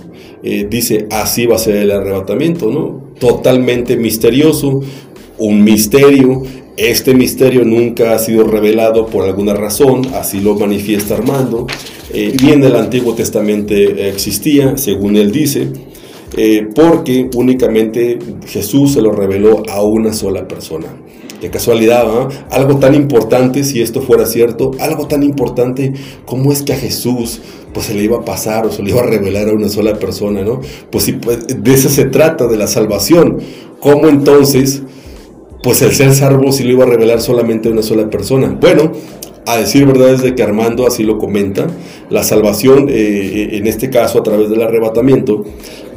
Eh, 0.43 0.67
dice, 0.69 1.07
así 1.11 1.47
va 1.47 1.57
a 1.57 1.59
ser 1.59 1.77
el 1.77 1.91
arrebatamiento, 1.91 2.71
¿no? 2.71 3.03
Totalmente 3.19 3.97
misterioso, 3.97 4.81
un 5.39 5.63
misterio 5.63 6.43
este 6.77 7.15
misterio 7.15 7.65
nunca 7.65 8.15
ha 8.15 8.19
sido 8.19 8.45
revelado 8.45 9.07
por 9.07 9.25
alguna 9.25 9.55
razón, 9.55 10.03
así 10.15 10.41
lo 10.41 10.55
manifiesta 10.57 11.15
Armando. 11.15 11.67
Eh, 12.13 12.33
bien 12.37 12.63
el 12.65 12.75
Antiguo 12.77 13.15
Testamento 13.15 13.75
existía, 13.75 14.77
según 14.77 15.17
él 15.17 15.31
dice, 15.31 15.69
eh, 16.37 16.67
porque 16.75 17.31
únicamente 17.35 18.19
Jesús 18.47 18.95
se 18.95 19.03
lo 19.03 19.13
reveló 19.13 19.63
a 19.69 19.83
una 19.83 20.13
sola 20.13 20.49
persona. 20.49 20.87
Qué 21.41 21.51
casualidad, 21.51 22.07
¿ah? 22.09 22.29
algo 22.51 22.79
tan 22.79 22.95
importante, 22.95 23.65
si 23.65 23.83
esto 23.83 24.01
fuera 24.01 24.27
cierto, 24.27 24.71
algo 24.81 25.07
tan 25.07 25.23
importante 25.23 25.93
como 26.25 26.53
es 26.53 26.63
que 26.63 26.73
a 26.73 26.77
Jesús 26.77 27.41
pues 27.73 27.87
se 27.87 27.95
le 27.95 28.05
iba 28.05 28.19
a 28.19 28.25
pasar 28.25 28.67
o 28.67 28.73
se 28.73 28.83
le 28.83 28.91
iba 28.91 29.01
a 29.01 29.07
revelar 29.07 29.49
a 29.49 29.53
una 29.53 29.69
sola 29.69 29.95
persona, 29.95 30.43
¿no? 30.43 30.61
Pues, 30.91 31.13
pues 31.21 31.63
de 31.63 31.75
eso 31.75 31.89
se 31.89 32.05
trata, 32.07 32.47
de 32.47 32.57
la 32.57 32.67
salvación. 32.67 33.39
¿Cómo 33.81 34.09
entonces 34.09 34.84
pues 35.65 35.81
el 35.81 35.93
ser 35.93 36.15
salvo 36.15 36.53
sí 36.53 36.63
lo 36.63 36.73
iba 36.73 36.85
a 36.85 36.89
revelar 36.89 37.23
solamente 37.23 37.69
a 37.69 37.73
una 37.73 37.83
sola 37.83 38.11
persona. 38.11 38.57
Bueno, 38.61 38.93
a 39.47 39.57
decir 39.57 39.87
verdad 39.87 40.11
es 40.11 40.23
de 40.23 40.35
que 40.35 40.43
Armando 40.43 40.87
así 40.87 41.03
lo 41.03 41.19
comenta, 41.19 41.67
la 42.11 42.23
salvación, 42.23 42.89
eh, 42.91 43.49
en 43.53 43.67
este 43.67 43.89
caso 43.89 44.19
a 44.19 44.23
través 44.23 44.51
del 44.51 44.63
arrebatamiento, 44.63 45.43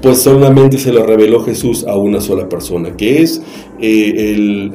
pues 0.01 0.19
solamente 0.19 0.77
se 0.77 0.93
lo 0.93 1.05
reveló 1.05 1.43
Jesús 1.43 1.85
a 1.85 1.97
una 1.97 2.21
sola 2.21 2.47
persona, 2.47 2.95
que 2.95 3.21
es 3.21 3.41
eh, 3.81 4.33
el... 4.33 4.71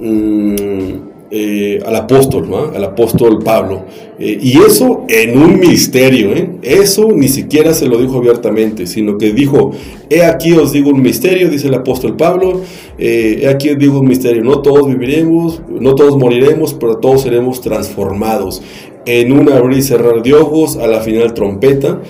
Mm, 0.00 1.11
eh, 1.34 1.80
al 1.86 1.96
apóstol, 1.96 2.46
al 2.74 2.84
apóstol 2.84 3.38
Pablo. 3.42 3.86
Eh, 4.18 4.38
y 4.38 4.58
eso 4.58 5.06
en 5.08 5.38
un 5.38 5.58
misterio, 5.58 6.34
¿eh? 6.34 6.50
eso 6.60 7.08
ni 7.10 7.28
siquiera 7.28 7.72
se 7.72 7.86
lo 7.86 7.96
dijo 7.96 8.18
abiertamente, 8.18 8.86
sino 8.86 9.16
que 9.16 9.32
dijo, 9.32 9.70
he 10.10 10.24
aquí 10.24 10.52
os 10.52 10.72
digo 10.72 10.90
un 10.90 11.00
misterio, 11.00 11.48
dice 11.48 11.68
el 11.68 11.74
apóstol 11.74 12.18
Pablo, 12.18 12.60
he 12.98 13.48
aquí 13.48 13.70
os 13.70 13.78
digo 13.78 14.00
un 14.00 14.08
misterio, 14.08 14.44
no 14.44 14.60
todos 14.60 14.86
viviremos, 14.86 15.62
no 15.70 15.94
todos 15.94 16.18
moriremos, 16.18 16.74
pero 16.74 16.98
todos 16.98 17.22
seremos 17.22 17.62
transformados. 17.62 18.60
En 19.06 19.32
un 19.32 19.50
abrir 19.50 19.78
y 19.78 19.82
cerrar 19.82 20.22
de 20.22 20.34
ojos, 20.34 20.76
a 20.76 20.86
la 20.86 21.00
final 21.00 21.32
trompeta, 21.32 22.02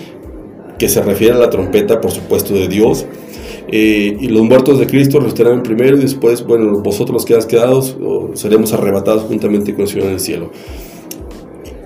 que 0.81 0.89
se 0.89 1.01
refiere 1.01 1.35
a 1.35 1.39
la 1.39 1.49
trompeta, 1.49 2.01
por 2.01 2.11
supuesto, 2.11 2.55
de 2.55 2.67
Dios. 2.67 3.07
Eh, 3.75 4.19
y 4.21 4.29
los 4.29 4.43
muertos 4.43 4.79
de 4.79 4.87
Cristo 4.87 5.19
resucitarán 5.19 5.63
primero 5.63 5.97
y 5.97 6.01
después, 6.01 6.47
bueno, 6.47 6.81
vosotros 6.81 7.15
los 7.15 7.25
que 7.25 7.35
has 7.35 7.47
quedado 7.47 7.83
seremos 8.35 8.75
arrebatados 8.75 9.23
juntamente 9.23 9.73
con 9.73 9.83
el 9.83 9.89
Señor 9.89 10.09
en 10.09 10.13
el 10.13 10.21
cielo. 10.21 10.51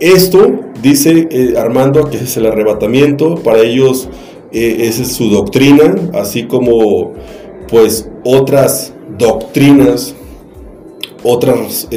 Esto, 0.00 0.59
dice 0.83 1.28
eh, 1.31 1.55
Armando, 1.57 2.11
que 2.11 2.16
es 2.16 2.37
el 2.37 2.47
arrebatamiento, 2.47 3.37
para 3.37 3.61
ellos 3.61 4.09
eh, 4.50 4.78
esa 4.81 5.02
es 5.02 5.12
su 5.12 5.31
doctrina, 5.31 5.95
así 6.12 6.47
como 6.47 7.12
pues 7.69 8.11
otras 8.25 8.93
doctrinas, 9.16 10.16
otras 11.23 11.88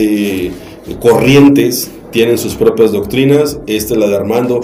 corrientes 1.00 1.89
tienen 2.12 2.38
sus 2.38 2.53
propias 2.53 2.91
doctrinas, 2.91 3.60
esta 3.65 3.93
es 3.96 4.00
la 4.00 4.08
de 4.08 4.15
Armando, 4.15 4.62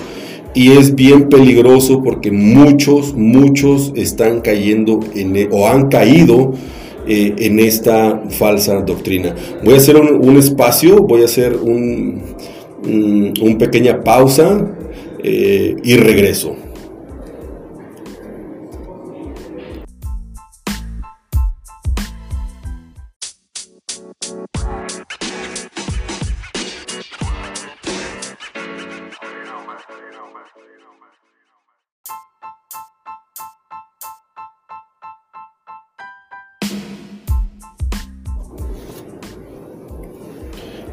y 0.55 0.71
es 0.71 0.95
bien 0.95 1.27
peligroso 1.27 2.01
porque 2.01 2.31
muchos, 2.31 3.13
muchos 3.13 3.91
están 3.95 4.39
cayendo 4.41 5.01
en, 5.13 5.35
e, 5.35 5.49
o 5.51 5.67
han 5.67 5.89
caído 5.89 6.53
eh, 7.07 7.35
en 7.37 7.59
esta 7.59 8.23
falsa 8.29 8.81
doctrina. 8.81 9.35
Voy 9.63 9.75
a 9.75 9.77
hacer 9.77 9.97
un, 9.97 10.37
espacio, 10.37 11.03
voy 11.03 11.21
a 11.21 11.25
hacer 11.25 11.57
un, 11.57 12.21
un, 12.83 13.57
pequeña 13.59 14.03
pausa 14.03 14.65
eh, 15.21 15.75
y 15.83 15.97
regreso. 15.97 16.55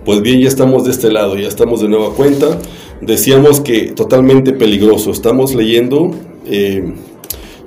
Pues 0.05 0.21
bien, 0.21 0.41
ya 0.41 0.49
estamos 0.49 0.85
de 0.85 0.91
este 0.91 1.13
lado, 1.13 1.37
ya 1.37 1.47
estamos 1.47 1.81
de 1.81 1.89
nueva 1.89 2.13
cuenta. 2.15 2.59
Decíamos 3.01 3.61
que 3.61 3.93
totalmente 3.93 4.53
peligroso. 4.53 5.13
Estamos 5.13 5.55
leyendo, 5.55 6.11
eh, 6.45 6.93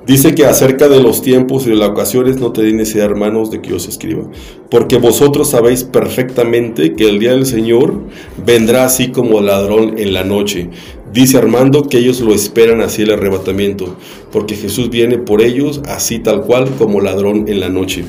dice 0.06 0.34
que 0.34 0.44
acerca 0.44 0.88
de 0.88 1.02
los 1.02 1.22
tiempos 1.22 1.66
y 1.66 1.70
de 1.70 1.76
las 1.76 1.88
ocasiones 1.88 2.38
no 2.38 2.52
te 2.52 2.62
necesidad, 2.74 3.06
hermanos, 3.06 3.50
de 3.50 3.62
que 3.62 3.72
os 3.72 3.88
escriba. 3.88 4.24
Porque 4.70 4.98
vosotros 4.98 5.48
sabéis 5.48 5.84
perfectamente 5.84 6.92
que 6.92 7.08
el 7.08 7.20
día 7.20 7.30
del 7.30 7.46
Señor 7.46 8.02
vendrá 8.44 8.84
así 8.84 9.08
como 9.08 9.40
ladrón 9.40 9.94
en 9.96 10.12
la 10.12 10.22
noche. 10.22 10.68
Dice 11.14 11.38
Armando 11.38 11.88
que 11.88 11.96
ellos 11.96 12.20
lo 12.20 12.34
esperan 12.34 12.82
así 12.82 13.00
el 13.00 13.12
arrebatamiento, 13.12 13.96
porque 14.30 14.56
Jesús 14.56 14.90
viene 14.90 15.16
por 15.16 15.40
ellos 15.40 15.80
así 15.88 16.18
tal 16.18 16.42
cual 16.42 16.68
como 16.76 17.00
ladrón 17.00 17.46
en 17.48 17.60
la 17.60 17.70
noche. 17.70 18.04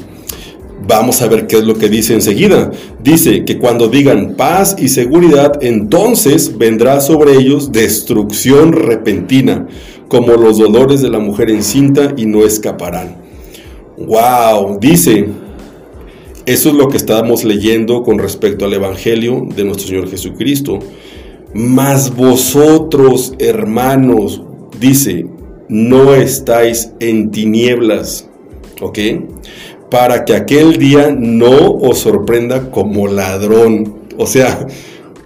Vamos 0.85 1.21
a 1.21 1.27
ver 1.27 1.47
qué 1.47 1.57
es 1.57 1.63
lo 1.63 1.75
que 1.75 1.89
dice 1.89 2.13
enseguida. 2.13 2.71
Dice 3.03 3.45
que 3.45 3.57
cuando 3.57 3.87
digan 3.87 4.35
paz 4.35 4.75
y 4.77 4.89
seguridad, 4.89 5.53
entonces 5.61 6.57
vendrá 6.57 7.01
sobre 7.01 7.33
ellos 7.33 7.71
destrucción 7.71 8.73
repentina, 8.73 9.67
como 10.07 10.33
los 10.33 10.59
dolores 10.59 11.01
de 11.01 11.09
la 11.09 11.19
mujer 11.19 11.49
encinta 11.49 12.13
y 12.15 12.25
no 12.25 12.45
escaparán. 12.45 13.17
Wow, 13.97 14.79
dice, 14.79 15.27
eso 16.45 16.69
es 16.69 16.75
lo 16.75 16.87
que 16.87 16.97
estamos 16.97 17.43
leyendo 17.43 18.03
con 18.03 18.19
respecto 18.19 18.65
al 18.65 18.73
Evangelio 18.73 19.47
de 19.55 19.65
nuestro 19.65 19.87
Señor 19.87 20.09
Jesucristo. 20.09 20.79
Mas 21.53 22.15
vosotros, 22.15 23.33
hermanos, 23.39 24.41
dice, 24.79 25.25
no 25.67 26.13
estáis 26.13 26.91
en 26.99 27.31
tinieblas, 27.31 28.29
¿ok? 28.79 28.99
Para 29.89 30.25
que 30.25 30.35
aquel 30.35 30.77
día 30.77 31.15
no 31.17 31.71
os 31.71 31.99
sorprenda 31.99 32.71
como 32.71 33.07
ladrón. 33.07 33.95
O 34.17 34.25
sea, 34.27 34.67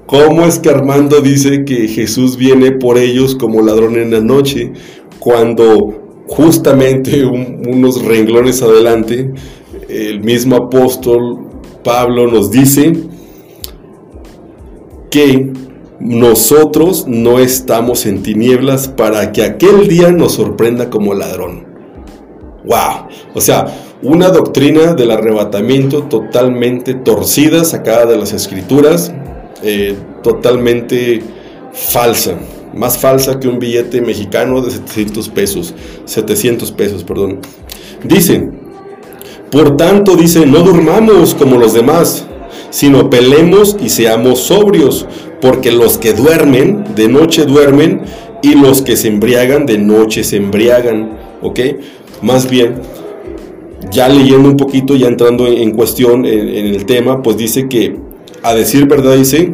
¿cómo 0.05 0.45
es 0.45 0.59
que 0.59 0.69
Armando 0.69 1.21
dice 1.21 1.65
que 1.65 1.87
Jesús 1.87 2.37
viene 2.37 2.71
por 2.71 2.97
ellos 2.97 3.35
como 3.35 3.61
ladrón 3.61 3.97
en 3.97 4.11
la 4.11 4.19
noche 4.21 4.73
cuando 5.19 6.23
justamente 6.27 7.25
unos 7.25 8.03
renglones 8.03 8.61
adelante 8.61 9.33
el 9.89 10.21
mismo 10.21 10.55
apóstol 10.55 11.49
Pablo 11.83 12.27
nos 12.27 12.51
dice 12.51 12.93
que 15.09 15.51
nosotros 15.99 17.05
no 17.07 17.39
estamos 17.39 18.05
en 18.05 18.23
tinieblas 18.23 18.87
para 18.87 19.31
que 19.31 19.43
aquel 19.43 19.87
día 19.87 20.11
nos 20.11 20.33
sorprenda 20.33 20.89
como 20.89 21.13
ladrón. 21.13 21.65
¡Wow! 22.63 23.07
O 23.35 23.41
sea, 23.41 23.67
una 24.03 24.29
doctrina 24.29 24.93
del 24.93 25.11
arrebatamiento 25.11 26.03
totalmente 26.03 26.93
torcida, 26.93 27.63
sacada 27.63 28.05
de 28.05 28.17
las 28.17 28.33
escrituras, 28.33 29.13
eh, 29.63 29.95
totalmente 30.23 31.21
falsa, 31.73 32.35
más 32.73 32.97
falsa 32.97 33.39
que 33.39 33.47
un 33.47 33.59
billete 33.59 34.01
mexicano 34.01 34.61
de 34.61 34.71
700 34.71 35.29
pesos, 35.29 35.73
700 36.05 36.71
pesos, 36.71 37.03
perdón. 37.03 37.39
Dice, 38.03 38.49
por 39.51 39.77
tanto, 39.77 40.15
dice, 40.15 40.45
no 40.45 40.59
durmamos 40.59 41.35
como 41.35 41.57
los 41.57 41.73
demás, 41.73 42.25
sino 42.71 43.09
pelemos 43.09 43.77
y 43.79 43.89
seamos 43.89 44.39
sobrios, 44.39 45.05
porque 45.41 45.71
los 45.71 45.97
que 45.97 46.13
duermen, 46.13 46.95
de 46.95 47.07
noche 47.07 47.45
duermen, 47.45 48.01
y 48.41 48.55
los 48.55 48.81
que 48.81 48.95
se 48.95 49.07
embriagan, 49.07 49.67
de 49.67 49.77
noche 49.77 50.23
se 50.23 50.37
embriagan, 50.37 51.19
¿ok? 51.41 51.59
Más 52.21 52.49
bien, 52.49 52.81
ya 53.91 54.07
leyendo 54.09 54.49
un 54.49 54.57
poquito, 54.57 54.95
ya 54.95 55.07
entrando 55.07 55.47
en, 55.47 55.71
cuestión 55.71 56.25
en, 56.25 56.65
el 56.65 56.85
tema, 56.85 57.21
pues 57.21 57.37
dice 57.37 57.67
que, 57.67 57.97
a 58.41 58.53
decir 58.55 58.87
verdad, 58.87 59.15
dice, 59.15 59.53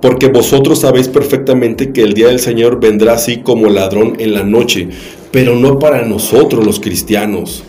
porque 0.00 0.28
vosotros 0.28 0.80
sabéis 0.80 1.08
perfectamente 1.08 1.92
que 1.92 2.02
el 2.02 2.14
día 2.14 2.28
del 2.28 2.40
Señor 2.40 2.80
vendrá 2.80 3.14
así 3.14 3.38
como 3.38 3.68
ladrón 3.68 4.14
en 4.18 4.34
la 4.34 4.44
noche, 4.44 4.88
pero 5.30 5.56
no 5.56 5.78
para 5.78 6.04
nosotros 6.04 6.64
los 6.64 6.80
cristianos. 6.80 7.64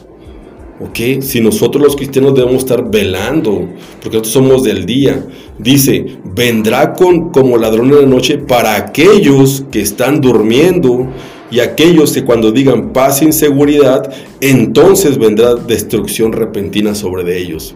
¿Ok? 0.82 1.22
Si 1.22 1.42
nosotros 1.42 1.84
los 1.84 1.96
cristianos 1.98 2.36
debemos 2.36 2.60
estar 2.60 2.90
velando, 2.90 3.68
porque 4.02 4.18
nosotros 4.18 4.32
somos 4.32 4.64
del 4.64 4.86
día. 4.86 5.26
Dice, 5.58 6.06
vendrá 6.24 6.94
con, 6.94 7.32
como 7.32 7.58
ladrón 7.58 7.90
en 7.90 8.02
la 8.02 8.08
noche 8.08 8.38
para 8.38 8.78
aquellos 8.78 9.66
que 9.72 9.82
están 9.82 10.22
durmiendo 10.22 11.10
y 11.52 11.60
aquellos 11.60 12.14
que 12.14 12.24
cuando 12.24 12.52
digan 12.52 12.94
paz 12.94 13.22
y 13.22 13.32
seguridad, 13.32 14.12
entonces 14.42 15.18
vendrá 15.18 15.56
destrucción 15.56 16.32
repentina 16.32 16.96
sobre 16.96 17.24
de 17.24 17.38
ellos. 17.40 17.76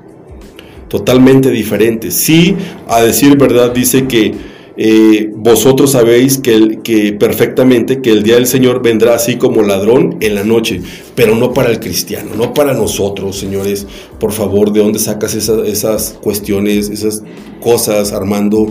Totalmente 0.88 1.50
diferente. 1.50 2.12
Sí, 2.12 2.56
a 2.88 3.02
decir 3.02 3.38
verdad, 3.38 3.72
dice 3.72 4.08
que 4.08 4.34
eh, 4.76 5.32
vosotros 5.36 5.92
sabéis 5.92 6.40
que 6.40 7.16
perfectamente 7.20 8.02
que 8.02 8.12
el 8.12 8.24
día 8.24 8.36
del 8.36 8.48
Señor 8.48 8.82
vendrá 8.82 9.14
así 9.14 9.36
como 9.36 9.62
ladrón 9.62 10.18
en 10.20 10.34
la 10.34 10.44
noche, 10.44 10.82
pero 11.16 11.36
no 11.36 11.54
para 11.54 11.70
el 11.70 11.80
cristiano, 11.80 12.32
no 12.36 12.54
para 12.54 12.74
nosotros, 12.74 13.38
señores. 13.38 13.86
Por 14.20 14.32
favor, 14.32 14.72
¿de 14.72 14.80
dónde 14.80 15.00
sacas 15.00 15.36
esas 15.36 16.18
cuestiones, 16.22 16.90
esas 16.90 17.24
cosas, 17.64 18.12
Armando? 18.12 18.68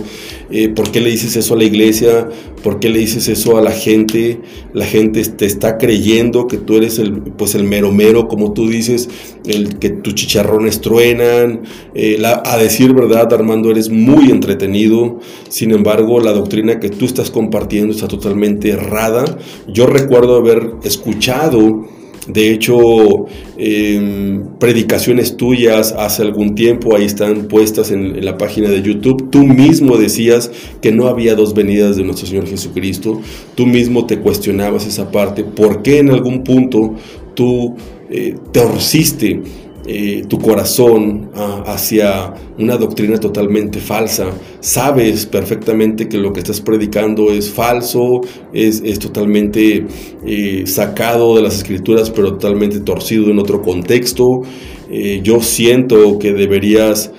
Eh, 0.51 0.69
¿Por 0.69 0.91
qué 0.91 1.01
le 1.01 1.11
dices 1.11 1.35
eso 1.37 1.55
a 1.55 1.57
la 1.57 1.65
iglesia? 1.65 2.29
¿Por 2.63 2.79
qué 2.79 2.91
le 2.91 2.99
dices 2.99 3.27
eso 3.29 3.57
a 3.57 3.63
la 3.63 3.73
gente? 3.73 4.41
La 4.75 4.85
gente 4.85 5.25
te 5.25 5.47
está 5.47 5.79
creyendo 5.79 6.47
que 6.47 6.59
tú 6.59 6.77
eres 6.77 6.99
el, 6.99 7.15
pues 7.23 7.55
el 7.55 7.65
mero 7.65 7.91
mero, 7.91 8.29
como 8.29 8.53
tú 8.53 8.69
dices, 8.69 9.09
el 9.47 9.79
que 9.79 9.89
tus 9.89 10.15
chicharrones 10.15 10.81
truenan. 10.81 11.63
Eh, 11.95 12.23
a 12.23 12.57
decir 12.59 12.93
verdad, 12.93 13.33
Armando, 13.33 13.71
eres 13.71 13.89
muy 13.89 14.31
entretenido. 14.31 15.21
Sin 15.49 15.73
embargo, 15.73 16.21
la 16.21 16.33
doctrina 16.33 16.79
que 16.79 16.91
tú 16.91 17.07
estás 17.07 17.31
compartiendo 17.31 17.93
está 17.93 18.07
totalmente 18.07 18.69
errada. 18.69 19.25
Yo 19.67 19.87
recuerdo 19.87 20.37
haber 20.37 20.75
escuchado 20.85 22.02
De 22.29 22.53
hecho, 22.53 23.27
em, 23.57 24.45
predicaciones 24.61 25.37
tuyas 25.37 25.93
hace 25.99 26.23
algún 26.23 26.55
tiempo, 26.55 26.95
ahí 26.95 27.05
están 27.05 27.49
puestas 27.49 27.91
en, 27.91 28.25
la 28.25 28.39
página 28.39 28.69
de 28.69 28.81
YouTube, 28.81 29.29
tú 29.31 29.45
mismo 29.45 29.97
decías 29.97 30.53
que 30.81 30.93
no 30.93 31.09
había 31.09 31.35
dos 31.35 31.53
venidas 31.53 31.97
de 31.97 32.05
nuestro 32.05 32.29
Señor 32.29 32.47
Jesucristo, 32.47 33.21
tú 33.57 33.67
mismo 33.67 34.07
te 34.07 34.21
cuestionabas 34.21 34.87
esa 34.87 35.11
parte, 35.11 35.43
¿por 35.43 35.83
qué 35.83 35.99
en 35.99 36.11
algún 36.11 36.45
punto 36.45 36.95
tú 37.35 37.75
eh, 38.09 38.37
torciste 38.53 39.43
eh, 39.85 40.23
tu 40.29 40.39
corazón 40.39 41.31
ah, 41.35 41.65
hacia 41.67 42.33
una 42.59 42.77
doctrina 42.77 43.19
totalmente 43.19 43.81
falsa. 43.81 44.31
Sabes 44.61 45.27
perfectamente 45.27 46.09
que 46.09 46.19
lo 46.19 46.33
que 46.33 46.41
estás 46.41 46.61
predicando 46.61 47.33
es 47.33 47.51
falso, 47.51 48.21
es, 48.53 48.81
totalmente 48.99 49.87
eh, 50.25 50.63
sacado 50.67 51.35
de 51.37 51.43
las 51.43 51.57
escrituras, 51.57 52.11
pero 52.11 52.35
totalmente 52.35 52.81
torcido 52.81 53.31
en 53.31 53.39
otro 53.39 53.61
contexto. 53.61 54.43
Eh, 54.91 55.21
yo 55.23 55.41
siento 55.41 56.19
que 56.19 56.33
deberías, 56.33 57.11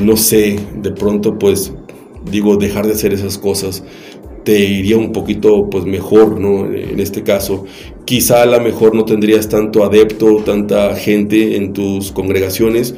no 0.00 0.16
sé, 0.16 0.58
de 0.82 0.90
pronto 0.90 1.38
pues 1.38 1.72
digo, 2.30 2.56
dejar 2.56 2.86
de 2.86 2.92
hacer 2.92 3.12
esas 3.12 3.38
cosas 3.38 3.82
te 4.44 4.58
iría 4.58 4.96
un 4.96 5.12
poquito 5.12 5.68
pues 5.70 5.84
mejor, 5.84 6.40
¿no? 6.40 6.66
En 6.66 7.00
este 7.00 7.22
caso, 7.22 7.64
quizá 8.04 8.42
a 8.42 8.46
lo 8.46 8.60
mejor 8.60 8.94
no 8.94 9.04
tendrías 9.04 9.48
tanto 9.48 9.84
adepto, 9.84 10.36
tanta 10.44 10.94
gente 10.94 11.56
en 11.56 11.72
tus 11.72 12.12
congregaciones, 12.12 12.94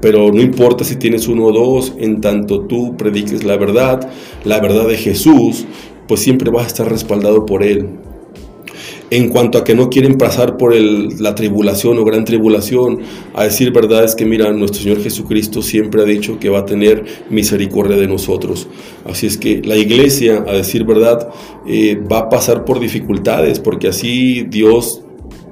pero 0.00 0.30
no 0.32 0.40
importa 0.40 0.84
si 0.84 0.96
tienes 0.96 1.28
uno 1.28 1.46
o 1.46 1.52
dos, 1.52 1.94
en 1.98 2.20
tanto 2.20 2.66
tú 2.66 2.96
prediques 2.96 3.44
la 3.44 3.56
verdad, 3.56 4.08
la 4.44 4.60
verdad 4.60 4.86
de 4.88 4.96
Jesús, 4.96 5.66
pues 6.06 6.20
siempre 6.20 6.50
vas 6.50 6.64
a 6.64 6.68
estar 6.68 6.90
respaldado 6.90 7.46
por 7.46 7.62
Él 7.62 7.88
en 9.10 9.28
cuanto 9.28 9.58
a 9.58 9.64
que 9.64 9.74
no 9.74 9.90
quieren 9.90 10.18
pasar 10.18 10.56
por 10.56 10.74
la 10.74 11.34
tribulación 11.34 11.98
o 11.98 12.04
gran 12.04 12.24
tribulación, 12.24 13.00
a 13.34 13.44
decir 13.44 13.72
verdad 13.72 14.04
es 14.04 14.14
que 14.14 14.24
mira, 14.24 14.52
nuestro 14.52 14.82
Señor 14.82 15.02
Jesucristo 15.02 15.62
siempre 15.62 16.02
ha 16.02 16.04
dicho 16.04 16.38
que 16.38 16.48
va 16.48 16.60
a 16.60 16.66
tener 16.66 17.04
misericordia 17.30 17.96
de 17.96 18.08
nosotros. 18.08 18.68
Así 19.04 19.26
es 19.26 19.36
que 19.36 19.62
la 19.62 19.76
iglesia, 19.76 20.44
a 20.46 20.52
decir 20.52 20.84
verdad, 20.84 21.28
eh, 21.66 22.00
va 22.10 22.18
a 22.18 22.28
pasar 22.28 22.64
por 22.64 22.80
dificultades, 22.80 23.60
porque 23.60 23.88
así 23.88 24.42
Dios 24.42 25.03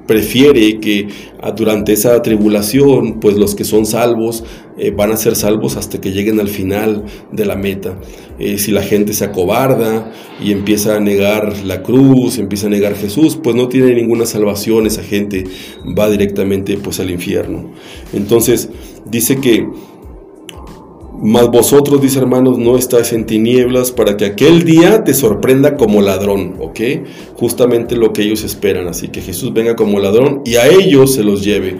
prefiere 0.05 0.79
que 0.79 1.07
ah, 1.41 1.51
durante 1.51 1.93
esa 1.93 2.21
tribulación, 2.21 3.19
pues 3.19 3.37
los 3.37 3.55
que 3.55 3.63
son 3.63 3.85
salvos 3.85 4.43
eh, 4.77 4.91
van 4.91 5.11
a 5.11 5.17
ser 5.17 5.35
salvos 5.35 5.77
hasta 5.77 6.01
que 6.01 6.11
lleguen 6.11 6.39
al 6.39 6.47
final 6.47 7.03
de 7.31 7.45
la 7.45 7.55
meta. 7.55 7.97
Eh, 8.39 8.57
si 8.57 8.71
la 8.71 8.81
gente 8.81 9.13
se 9.13 9.25
acobarda 9.25 10.11
y 10.41 10.51
empieza 10.51 10.95
a 10.95 10.99
negar 10.99 11.63
la 11.63 11.83
cruz, 11.83 12.37
empieza 12.37 12.67
a 12.67 12.69
negar 12.69 12.95
Jesús, 12.95 13.37
pues 13.41 13.55
no 13.55 13.67
tiene 13.67 13.93
ninguna 13.93 14.25
salvación, 14.25 14.87
esa 14.87 15.03
gente 15.03 15.43
va 15.97 16.09
directamente 16.09 16.77
pues 16.77 16.99
al 16.99 17.11
infierno. 17.11 17.71
Entonces 18.13 18.69
dice 19.05 19.37
que 19.37 19.67
mas 21.23 21.49
vosotros, 21.49 22.01
dice 22.01 22.19
hermanos, 22.19 22.57
no 22.57 22.77
estáis 22.77 23.13
en 23.13 23.25
tinieblas 23.25 23.91
para 23.91 24.17
que 24.17 24.25
aquel 24.25 24.65
día 24.65 25.05
te 25.05 25.13
sorprenda 25.13 25.77
como 25.77 26.01
ladrón, 26.01 26.55
¿ok? 26.59 26.79
Justamente 27.35 27.95
lo 27.95 28.11
que 28.11 28.23
ellos 28.23 28.43
esperan. 28.43 28.89
Así 28.89 29.07
que 29.07 29.21
Jesús 29.21 29.53
venga 29.53 29.77
como 29.77 29.99
ladrón 29.99 30.41
y 30.43 30.55
a 30.55 30.67
ellos 30.67 31.13
se 31.13 31.23
los 31.23 31.41
lleve. 31.41 31.77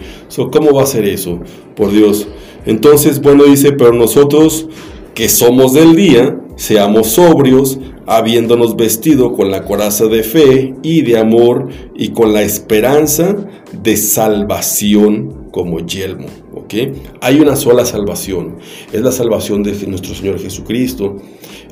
¿Cómo 0.50 0.72
va 0.72 0.84
a 0.84 0.86
ser 0.86 1.04
eso? 1.04 1.40
Por 1.76 1.92
Dios. 1.92 2.26
Entonces, 2.64 3.20
bueno, 3.20 3.44
dice, 3.44 3.72
pero 3.72 3.92
nosotros 3.92 4.66
que 5.14 5.28
somos 5.28 5.74
del 5.74 5.94
día, 5.94 6.40
seamos 6.56 7.08
sobrios, 7.08 7.78
habiéndonos 8.06 8.76
vestido 8.76 9.34
con 9.34 9.50
la 9.50 9.64
coraza 9.64 10.06
de 10.06 10.22
fe 10.22 10.74
y 10.82 11.02
de 11.02 11.18
amor 11.18 11.68
y 11.94 12.08
con 12.08 12.32
la 12.32 12.40
esperanza 12.40 13.36
de 13.82 13.96
salvación 13.98 15.43
como 15.54 15.78
yelmo. 15.86 16.26
¿ok? 16.52 16.74
Hay 17.20 17.38
una 17.38 17.54
sola 17.54 17.84
salvación, 17.84 18.56
es 18.92 19.00
la 19.00 19.12
salvación 19.12 19.62
de 19.62 19.72
nuestro 19.86 20.12
Señor 20.12 20.40
Jesucristo. 20.40 21.18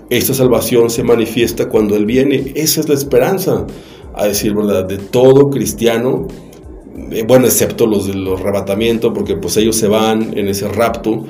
Esta 0.08 0.34
salvación 0.34 0.88
se 0.88 1.02
manifiesta 1.02 1.68
cuando 1.68 1.96
Él 1.96 2.06
viene, 2.06 2.52
esa 2.54 2.80
es 2.80 2.88
la 2.88 2.94
esperanza, 2.94 3.66
a 4.14 4.26
decir 4.26 4.54
verdad, 4.54 4.84
de 4.84 4.98
todo 4.98 5.50
cristiano, 5.50 6.28
eh, 7.10 7.24
bueno, 7.26 7.46
excepto 7.46 7.88
los 7.88 8.06
de 8.06 8.14
los 8.14 8.40
arrebatamientos, 8.40 9.12
porque 9.12 9.34
pues 9.34 9.56
ellos 9.56 9.74
se 9.74 9.88
van 9.88 10.38
en 10.38 10.46
ese 10.46 10.68
rapto, 10.68 11.24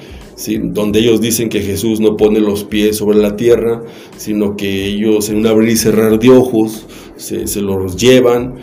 donde 0.63 0.99
ellos 0.99 1.23
dicen 1.23 1.49
que 1.49 1.63
Jesús 1.63 2.01
no 2.01 2.19
pone 2.19 2.39
los 2.39 2.65
pies 2.65 2.99
sobre 2.99 3.17
la 3.17 3.35
tierra, 3.35 3.83
sino 4.19 4.57
que 4.57 4.89
ellos 4.89 5.31
en 5.31 5.37
un 5.37 5.47
abrir 5.47 5.71
y 5.71 5.77
cerrar 5.77 6.19
de 6.19 6.29
ojos 6.29 6.87
se, 7.17 7.63
los 7.63 7.97
llevan, 7.97 8.57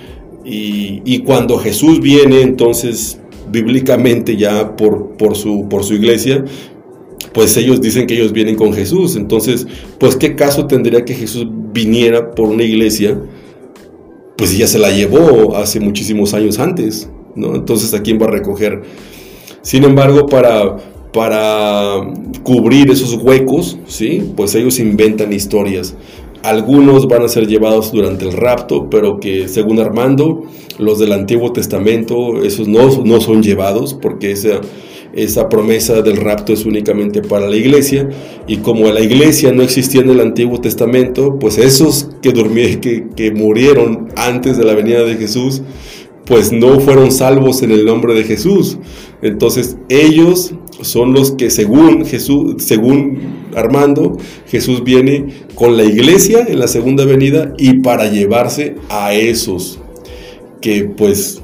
y 0.45 1.19
cuando 1.19 1.57
Jesús 1.57 2.01
viene, 2.01 2.41
entonces 2.41 3.19
bíblicamente 3.51 4.37
ya 4.37 4.75
por, 4.75 5.17
por, 5.17 5.35
su, 5.35 5.67
por 5.69 5.83
su 5.83 5.93
iglesia, 5.93 6.45
pues 7.33 7.55
ellos 7.57 7.81
dicen 7.81 8.07
que 8.07 8.15
ellos 8.15 8.31
vienen 8.31 8.55
con 8.55 8.73
Jesús. 8.73 9.15
Entonces, 9.15 9.67
pues 9.99 10.15
qué 10.15 10.35
caso 10.35 10.67
tendría 10.67 11.05
que 11.05 11.13
Jesús 11.13 11.47
viniera 11.73 12.31
por 12.31 12.49
una 12.49 12.63
iglesia, 12.63 13.19
pues 14.37 14.57
ya 14.57 14.67
se 14.67 14.79
la 14.79 14.91
llevó 14.91 15.55
hace 15.55 15.79
muchísimos 15.79 16.33
años 16.33 16.59
antes, 16.59 17.09
¿no? 17.35 17.55
Entonces, 17.55 17.93
¿a 17.93 18.01
quién 18.01 18.19
va 18.21 18.25
a 18.25 18.31
recoger? 18.31 18.81
Sin 19.61 19.83
embargo, 19.83 20.25
para, 20.27 20.77
para 21.11 22.01
cubrir 22.43 22.89
esos 22.89 23.15
huecos, 23.15 23.77
¿sí? 23.85 24.31
Pues 24.35 24.55
ellos 24.55 24.79
inventan 24.79 25.33
historias. 25.33 25.95
Algunos 26.43 27.07
van 27.07 27.23
a 27.23 27.27
ser 27.27 27.47
llevados 27.47 27.91
durante 27.91 28.25
el 28.25 28.33
rapto, 28.33 28.89
pero 28.89 29.19
que 29.19 29.47
según 29.47 29.79
Armando, 29.79 30.43
los 30.77 30.99
del 30.99 31.11
Antiguo 31.11 31.51
Testamento, 31.51 32.41
esos 32.43 32.67
no, 32.67 33.03
no 33.03 33.19
son 33.19 33.43
llevados, 33.43 33.93
porque 33.93 34.31
esa, 34.31 34.61
esa 35.13 35.49
promesa 35.49 36.01
del 36.01 36.17
rapto 36.17 36.53
es 36.53 36.65
únicamente 36.65 37.21
para 37.21 37.49
la 37.49 37.57
iglesia, 37.57 38.09
y 38.47 38.57
como 38.57 38.89
la 38.89 39.01
iglesia 39.01 39.51
no 39.51 39.63
existía 39.63 40.01
en 40.01 40.11
el 40.11 40.21
Antiguo 40.21 40.61
Testamento, 40.61 41.37
pues 41.39 41.57
esos 41.57 42.09
que, 42.21 42.31
durmieron, 42.31 42.79
que, 42.79 43.07
que 43.15 43.31
murieron 43.31 44.07
antes 44.15 44.57
de 44.57 44.63
la 44.63 44.73
venida 44.73 45.03
de 45.03 45.15
Jesús, 45.15 45.61
pues 46.25 46.51
no 46.51 46.79
fueron 46.79 47.11
salvos 47.11 47.61
en 47.63 47.71
el 47.71 47.85
nombre 47.85 48.13
de 48.13 48.23
Jesús. 48.23 48.77
Entonces 49.21 49.77
ellos 49.89 50.53
son 50.81 51.13
los 51.13 51.31
que 51.31 51.49
según 51.49 52.05
Jesús, 52.05 52.63
según 52.63 53.47
Armando, 53.55 54.17
Jesús 54.47 54.83
viene 54.83 55.45
con 55.55 55.75
la 55.75 55.83
iglesia 55.83 56.45
en 56.47 56.59
la 56.59 56.67
segunda 56.67 57.05
venida 57.05 57.53
y 57.57 57.79
para 57.79 58.09
llevarse 58.09 58.75
a 58.89 59.13
esos 59.13 59.79
que 60.61 60.83
pues 60.83 61.41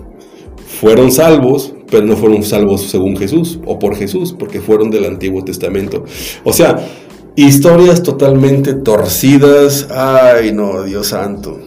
fueron 0.80 1.12
salvos, 1.12 1.74
pero 1.90 2.06
no 2.06 2.16
fueron 2.16 2.44
salvos 2.44 2.84
según 2.84 3.18
Jesús 3.18 3.60
o 3.66 3.80
por 3.80 3.96
Jesús, 3.96 4.36
porque 4.38 4.60
fueron 4.60 4.92
del 4.92 5.06
Antiguo 5.06 5.44
Testamento. 5.44 6.04
O 6.44 6.54
sea, 6.54 6.86
historias 7.36 8.04
totalmente 8.04 8.74
torcidas. 8.74 9.88
Ay, 9.92 10.52
no, 10.52 10.84
Dios 10.84 11.08
santo. 11.08 11.60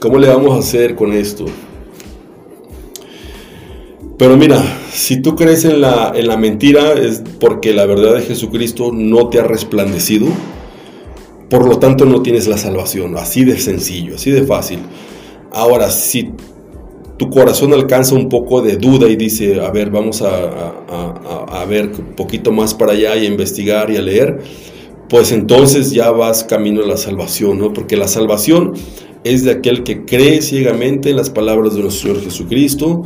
¿Cómo 0.00 0.18
le 0.18 0.28
vamos 0.28 0.54
a 0.54 0.58
hacer 0.58 0.94
con 0.94 1.12
esto? 1.12 1.46
Pero 4.18 4.36
mira, 4.36 4.64
si 4.90 5.20
tú 5.20 5.36
crees 5.36 5.64
en 5.64 5.82
la, 5.82 6.12
en 6.14 6.26
la 6.26 6.38
mentira 6.38 6.94
es 6.94 7.22
porque 7.38 7.74
la 7.74 7.84
verdad 7.84 8.14
de 8.14 8.22
Jesucristo 8.22 8.90
no 8.92 9.28
te 9.28 9.40
ha 9.40 9.44
resplandecido, 9.44 10.26
por 11.50 11.68
lo 11.68 11.78
tanto 11.78 12.06
no 12.06 12.22
tienes 12.22 12.48
la 12.48 12.56
salvación, 12.56 13.16
así 13.18 13.44
de 13.44 13.58
sencillo, 13.58 14.14
así 14.14 14.30
de 14.30 14.44
fácil. 14.44 14.78
Ahora, 15.52 15.90
si 15.90 16.32
tu 17.18 17.30
corazón 17.30 17.72
alcanza 17.74 18.14
un 18.14 18.28
poco 18.28 18.62
de 18.62 18.76
duda 18.76 19.08
y 19.08 19.16
dice, 19.16 19.60
a 19.60 19.70
ver, 19.70 19.90
vamos 19.90 20.22
a, 20.22 20.72
a, 21.48 21.64
ver 21.66 21.90
un 21.98 22.14
poquito 22.14 22.52
más 22.52 22.74
para 22.74 22.92
allá 22.92 23.16
y 23.16 23.26
a 23.26 23.28
investigar 23.28 23.90
y 23.90 23.96
a 23.96 24.02
leer, 24.02 24.38
pues 25.08 25.32
entonces 25.32 25.92
ya 25.92 26.10
vas 26.10 26.44
camino 26.44 26.82
a 26.82 26.86
la 26.86 26.96
salvación, 26.96 27.58
¿no? 27.58 27.72
Porque 27.72 27.96
la 27.96 28.08
salvación 28.08 28.74
es 29.24 29.44
de 29.44 29.52
aquel 29.52 29.82
que 29.82 30.04
cree 30.04 30.42
ciegamente 30.42 31.10
en 31.10 31.16
las 31.16 31.30
palabras 31.30 31.74
de 31.74 31.82
nuestro 31.82 32.08
Señor 32.08 32.24
Jesucristo, 32.24 33.02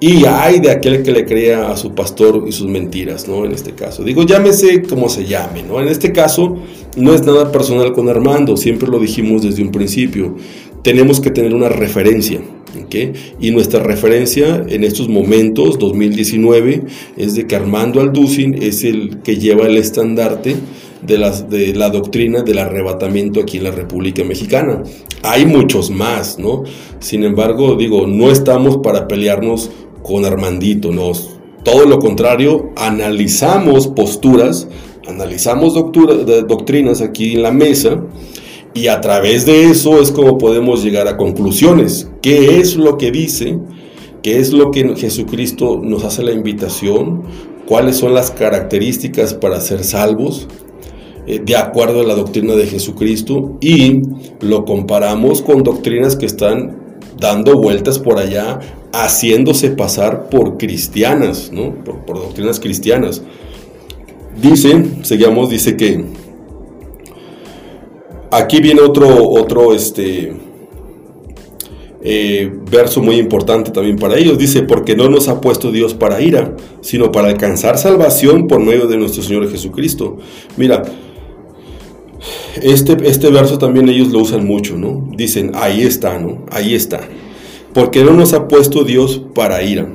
y 0.00 0.24
hay 0.26 0.60
de 0.60 0.70
aquel 0.70 1.02
que 1.02 1.12
le 1.12 1.24
crea 1.24 1.70
a 1.70 1.76
su 1.76 1.94
pastor 1.94 2.44
y 2.46 2.52
sus 2.52 2.68
mentiras, 2.68 3.28
¿no? 3.28 3.44
En 3.44 3.52
este 3.52 3.72
caso. 3.72 4.02
Digo, 4.02 4.24
llámese 4.24 4.82
como 4.82 5.08
se 5.08 5.24
llame, 5.24 5.62
¿no? 5.62 5.80
En 5.80 5.88
este 5.88 6.12
caso, 6.12 6.56
no 6.96 7.14
es 7.14 7.24
nada 7.24 7.52
personal 7.52 7.92
con 7.92 8.08
Armando, 8.08 8.56
siempre 8.56 8.88
lo 8.88 8.98
dijimos 8.98 9.42
desde 9.42 9.62
un 9.62 9.70
principio. 9.70 10.36
Tenemos 10.82 11.20
que 11.20 11.30
tener 11.30 11.54
una 11.54 11.68
referencia, 11.68 12.40
¿ok? 12.84 13.16
Y 13.40 13.50
nuestra 13.52 13.82
referencia 13.82 14.64
en 14.68 14.84
estos 14.84 15.08
momentos, 15.08 15.78
2019, 15.78 16.82
es 17.16 17.34
de 17.34 17.46
que 17.46 17.56
Armando 17.56 18.00
Alducin 18.00 18.62
es 18.62 18.84
el 18.84 19.22
que 19.22 19.38
lleva 19.38 19.66
el 19.66 19.76
estandarte 19.76 20.56
de, 21.06 21.18
las, 21.18 21.48
de 21.50 21.74
la 21.74 21.90
doctrina 21.90 22.42
del 22.42 22.58
arrebatamiento 22.58 23.40
aquí 23.40 23.58
en 23.58 23.64
la 23.64 23.70
República 23.70 24.24
Mexicana. 24.24 24.82
Hay 25.22 25.46
muchos 25.46 25.90
más, 25.90 26.38
¿no? 26.38 26.64
Sin 26.98 27.24
embargo, 27.24 27.76
digo, 27.76 28.06
no 28.06 28.30
estamos 28.30 28.78
para 28.78 29.08
pelearnos 29.08 29.70
con 30.04 30.24
Armandito, 30.24 30.92
nos, 30.92 31.30
todo 31.64 31.86
lo 31.86 31.98
contrario, 31.98 32.70
analizamos 32.76 33.88
posturas, 33.88 34.68
analizamos 35.08 35.74
doctrinas 35.74 37.00
aquí 37.00 37.32
en 37.32 37.42
la 37.42 37.50
mesa 37.50 38.02
y 38.74 38.86
a 38.86 39.00
través 39.00 39.46
de 39.46 39.64
eso 39.64 40.00
es 40.00 40.12
como 40.12 40.38
podemos 40.38 40.84
llegar 40.84 41.08
a 41.08 41.16
conclusiones. 41.16 42.08
¿Qué 42.22 42.60
es 42.60 42.76
lo 42.76 42.98
que 42.98 43.10
dice 43.10 43.58
qué 44.24 44.38
es 44.38 44.54
lo 44.54 44.70
que 44.70 44.96
Jesucristo 44.96 45.78
nos 45.82 46.02
hace 46.02 46.22
la 46.22 46.32
invitación, 46.32 47.24
cuáles 47.66 47.96
son 47.96 48.14
las 48.14 48.30
características 48.30 49.34
para 49.34 49.60
ser 49.60 49.84
salvos, 49.84 50.48
eh, 51.26 51.42
de 51.44 51.56
acuerdo 51.56 52.00
a 52.00 52.04
la 52.04 52.14
doctrina 52.14 52.54
de 52.54 52.66
Jesucristo, 52.66 53.58
y 53.60 54.00
lo 54.40 54.64
comparamos 54.64 55.42
con 55.42 55.62
doctrinas 55.62 56.16
que 56.16 56.24
están 56.24 56.96
dando 57.20 57.58
vueltas 57.58 57.98
por 57.98 58.18
allá, 58.18 58.60
haciéndose 58.94 59.70
pasar 59.70 60.28
por 60.28 60.56
cristianas, 60.56 61.50
¿no? 61.52 61.74
por, 61.74 62.04
doctrinas 62.06 62.60
cristianas. 62.60 63.22
Dice, 64.40 64.84
seguimos, 65.02 65.50
dice 65.50 65.76
que 65.76 66.04
aquí 68.30 68.60
viene 68.60 68.80
otro, 68.80 69.28
otro, 69.30 69.74
este, 69.74 70.32
eh, 72.02 72.52
verso 72.70 73.00
muy 73.00 73.16
importante 73.16 73.70
también 73.70 73.96
para 73.96 74.16
ellos. 74.16 74.38
Dice, 74.38 74.62
porque 74.62 74.94
no 74.96 75.08
nos 75.08 75.28
ha 75.28 75.40
puesto 75.40 75.72
Dios 75.72 75.94
para 75.94 76.20
ira, 76.20 76.56
sino 76.80 77.10
para 77.10 77.28
alcanzar 77.28 77.78
salvación 77.78 78.46
por 78.46 78.60
medio 78.60 78.86
de 78.86 78.96
nuestro 78.96 79.22
Señor 79.22 79.50
Jesucristo. 79.50 80.18
Mira, 80.56 80.82
este, 82.62 82.96
este 83.08 83.30
verso 83.30 83.58
también 83.58 83.88
ellos 83.88 84.12
lo 84.12 84.20
usan 84.20 84.46
mucho, 84.46 84.76
¿no? 84.76 85.08
Dicen, 85.16 85.52
ahí 85.54 85.82
está, 85.82 86.18
¿no? 86.18 86.44
Ahí 86.50 86.74
está. 86.74 87.00
Porque 87.74 88.04
no 88.04 88.12
nos 88.12 88.32
ha 88.32 88.48
puesto 88.48 88.84
Dios 88.84 89.20
para 89.34 89.62
ira. 89.62 89.88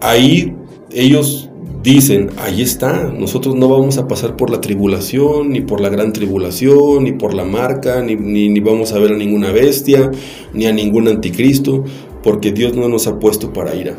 Ahí 0.00 0.56
ellos 0.90 1.50
dicen, 1.82 2.30
ahí 2.38 2.62
está, 2.62 3.04
nosotros 3.04 3.54
no 3.54 3.68
vamos 3.68 3.98
a 3.98 4.06
pasar 4.08 4.36
por 4.36 4.50
la 4.50 4.60
tribulación, 4.60 5.50
ni 5.50 5.60
por 5.60 5.80
la 5.80 5.88
gran 5.88 6.12
tribulación, 6.12 7.04
ni 7.04 7.12
por 7.12 7.34
la 7.34 7.44
marca, 7.44 8.02
ni, 8.02 8.16
ni, 8.16 8.60
vamos 8.60 8.92
a 8.92 8.98
ver 8.98 9.12
a 9.12 9.16
ninguna 9.16 9.50
bestia, 9.52 10.10
ni 10.52 10.66
a 10.66 10.72
ningún 10.72 11.08
anticristo, 11.08 11.84
porque 12.22 12.52
Dios 12.52 12.74
no 12.74 12.88
nos 12.88 13.06
ha 13.06 13.18
puesto 13.18 13.52
para 13.52 13.74
ira. 13.74 13.94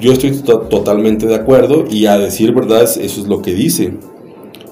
Yo 0.00 0.12
estoy 0.12 0.30
totalmente 0.30 1.26
de 1.26 1.34
acuerdo 1.34 1.84
y 1.90 2.06
a 2.06 2.18
decir 2.18 2.54
verdad 2.54 2.82
eso 2.84 3.00
es 3.00 3.26
lo 3.26 3.42
que 3.42 3.52
dice. 3.52 3.94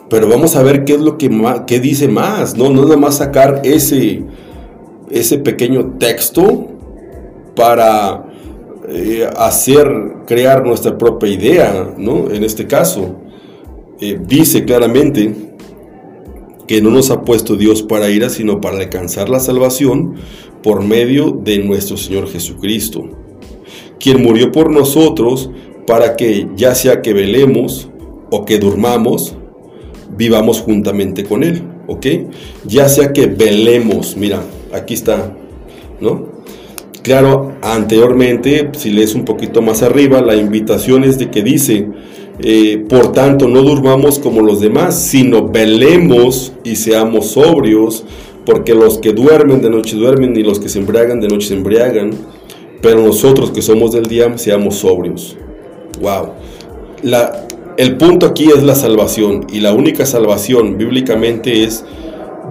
Pero 0.08 0.26
vamos 0.26 0.56
a 0.56 0.62
ver 0.62 0.86
qué 0.86 0.94
es 0.94 1.00
lo 1.00 1.18
que 1.18 1.30
qué 1.66 1.80
dice 1.80 2.08
más, 2.08 2.56
no, 2.56 2.70
no 2.70 2.84
nada 2.84 2.96
más 2.96 3.18
sacar 3.18 3.60
ese, 3.64 4.22
ese 5.10 5.38
pequeño 5.38 5.96
texto 5.98 6.68
para 7.54 8.24
eh, 8.88 9.28
hacer, 9.36 9.88
crear 10.26 10.64
nuestra 10.64 10.96
propia 10.96 11.30
idea, 11.30 11.94
¿no? 11.96 12.30
En 12.30 12.44
este 12.44 12.66
caso, 12.66 13.16
eh, 14.00 14.18
dice 14.26 14.64
claramente 14.64 15.34
que 16.66 16.80
no 16.80 16.90
nos 16.90 17.10
ha 17.10 17.22
puesto 17.22 17.56
Dios 17.56 17.82
para 17.82 18.10
ira, 18.10 18.28
sino 18.28 18.60
para 18.60 18.78
alcanzar 18.78 19.28
la 19.28 19.40
salvación 19.40 20.14
por 20.62 20.84
medio 20.84 21.32
de 21.32 21.58
nuestro 21.58 21.96
Señor 21.96 22.28
Jesucristo, 22.28 23.08
quien 23.98 24.22
murió 24.22 24.52
por 24.52 24.70
nosotros 24.70 25.50
para 25.86 26.14
que 26.16 26.46
ya 26.56 26.74
sea 26.74 27.02
que 27.02 27.12
velemos 27.12 27.90
o 28.30 28.44
que 28.44 28.58
durmamos, 28.58 29.36
vivamos 30.16 30.60
juntamente 30.60 31.24
con 31.24 31.42
Él, 31.42 31.62
¿ok? 31.86 32.06
Ya 32.66 32.88
sea 32.88 33.12
que 33.12 33.26
velemos, 33.26 34.16
mira, 34.16 34.42
aquí 34.72 34.94
está, 34.94 35.32
¿no? 36.00 36.38
Claro, 37.02 37.52
anteriormente, 37.62 38.70
si 38.76 38.90
lees 38.90 39.14
un 39.14 39.24
poquito 39.24 39.62
más 39.62 39.82
arriba, 39.82 40.20
la 40.20 40.36
invitación 40.36 41.04
es 41.04 41.18
de 41.18 41.30
que 41.30 41.42
dice, 41.42 41.88
eh, 42.40 42.84
por 42.88 43.12
tanto, 43.12 43.48
no 43.48 43.62
durmamos 43.62 44.18
como 44.18 44.42
los 44.42 44.60
demás, 44.60 45.00
sino 45.00 45.48
velemos 45.48 46.52
y 46.64 46.76
seamos 46.76 47.30
sobrios, 47.30 48.04
porque 48.44 48.74
los 48.74 48.98
que 48.98 49.12
duermen 49.12 49.62
de 49.62 49.70
noche 49.70 49.96
duermen 49.96 50.36
y 50.36 50.42
los 50.42 50.60
que 50.60 50.68
se 50.68 50.80
embriagan 50.80 51.20
de 51.20 51.28
noche 51.28 51.48
se 51.48 51.54
embriagan, 51.54 52.10
pero 52.82 53.02
nosotros 53.02 53.50
que 53.50 53.62
somos 53.62 53.92
del 53.92 54.04
día 54.04 54.36
seamos 54.36 54.76
sobrios. 54.76 55.36
Wow. 56.00 56.32
La, 57.02 57.46
el 57.76 57.96
punto 57.96 58.26
aquí 58.26 58.48
es 58.54 58.62
la 58.62 58.74
salvación 58.74 59.46
y 59.52 59.60
la 59.60 59.72
única 59.72 60.04
salvación 60.04 60.78
bíblicamente 60.78 61.64
es 61.64 61.84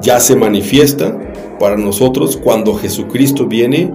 ya 0.01 0.19
se 0.19 0.35
manifiesta 0.35 1.26
para 1.59 1.77
nosotros 1.77 2.37
cuando 2.37 2.75
Jesucristo 2.75 3.45
viene 3.47 3.91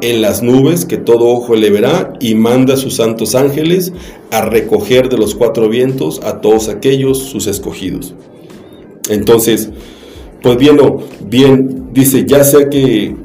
en 0.00 0.22
las 0.22 0.42
nubes 0.42 0.84
que 0.84 0.96
todo 0.96 1.26
ojo 1.26 1.54
le 1.54 1.70
verá 1.70 2.12
y 2.20 2.34
manda 2.34 2.74
a 2.74 2.76
sus 2.76 2.96
santos 2.96 3.34
ángeles 3.34 3.92
a 4.30 4.42
recoger 4.42 5.08
de 5.08 5.18
los 5.18 5.34
cuatro 5.34 5.68
vientos 5.68 6.20
a 6.22 6.40
todos 6.40 6.68
aquellos 6.68 7.18
sus 7.18 7.46
escogidos. 7.46 8.14
Entonces, 9.08 9.70
pues 10.42 10.56
bien, 10.56 10.78
bien 11.26 11.88
dice, 11.92 12.24
ya 12.26 12.44
sea 12.44 12.68
que, 12.68 13.16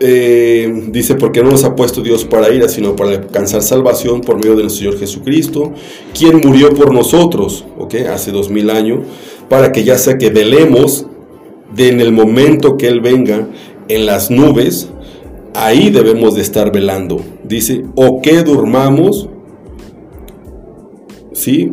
eh, 0.00 0.84
dice, 0.90 1.14
porque 1.14 1.42
no 1.42 1.50
nos 1.50 1.64
ha 1.64 1.74
puesto 1.74 2.02
Dios 2.02 2.24
para 2.24 2.52
ira, 2.52 2.68
sino 2.68 2.94
para 2.94 3.10
alcanzar 3.10 3.62
salvación 3.62 4.20
por 4.20 4.36
medio 4.36 4.56
del 4.56 4.70
Señor 4.70 4.98
Jesucristo, 4.98 5.72
quien 6.16 6.40
murió 6.44 6.74
por 6.74 6.92
nosotros, 6.92 7.64
¿ok? 7.78 7.94
Hace 8.12 8.32
dos 8.32 8.50
mil 8.50 8.70
años, 8.70 9.00
para 9.48 9.72
que 9.72 9.84
ya 9.84 9.98
sea 9.98 10.18
que 10.18 10.30
velemos 10.30 11.06
de 11.74 11.88
en 11.88 12.00
el 12.00 12.12
momento 12.12 12.76
que 12.76 12.88
Él 12.88 13.00
venga, 13.00 13.48
en 13.88 14.06
las 14.06 14.30
nubes, 14.30 14.90
ahí 15.54 15.90
debemos 15.90 16.34
de 16.34 16.42
estar 16.42 16.72
velando. 16.72 17.20
Dice, 17.44 17.84
o 17.94 18.20
que 18.20 18.42
durmamos, 18.42 19.28
¿sí? 21.32 21.72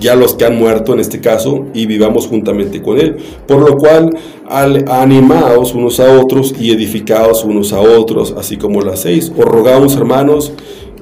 ya 0.00 0.14
los 0.14 0.34
que 0.34 0.44
han 0.44 0.58
muerto 0.58 0.92
en 0.92 1.00
este 1.00 1.20
caso, 1.20 1.66
y 1.74 1.86
vivamos 1.86 2.26
juntamente 2.26 2.82
con 2.82 2.98
Él. 2.98 3.16
Por 3.46 3.68
lo 3.68 3.76
cual, 3.76 4.10
al, 4.48 4.88
animaos 4.90 5.74
unos 5.74 6.00
a 6.00 6.20
otros 6.20 6.54
y 6.58 6.70
edificaos 6.72 7.44
unos 7.44 7.72
a 7.72 7.80
otros, 7.80 8.34
así 8.36 8.56
como 8.56 8.80
lo 8.80 8.92
hacéis. 8.92 9.30
Os 9.30 9.44
rogamos, 9.44 9.96
hermanos, 9.96 10.52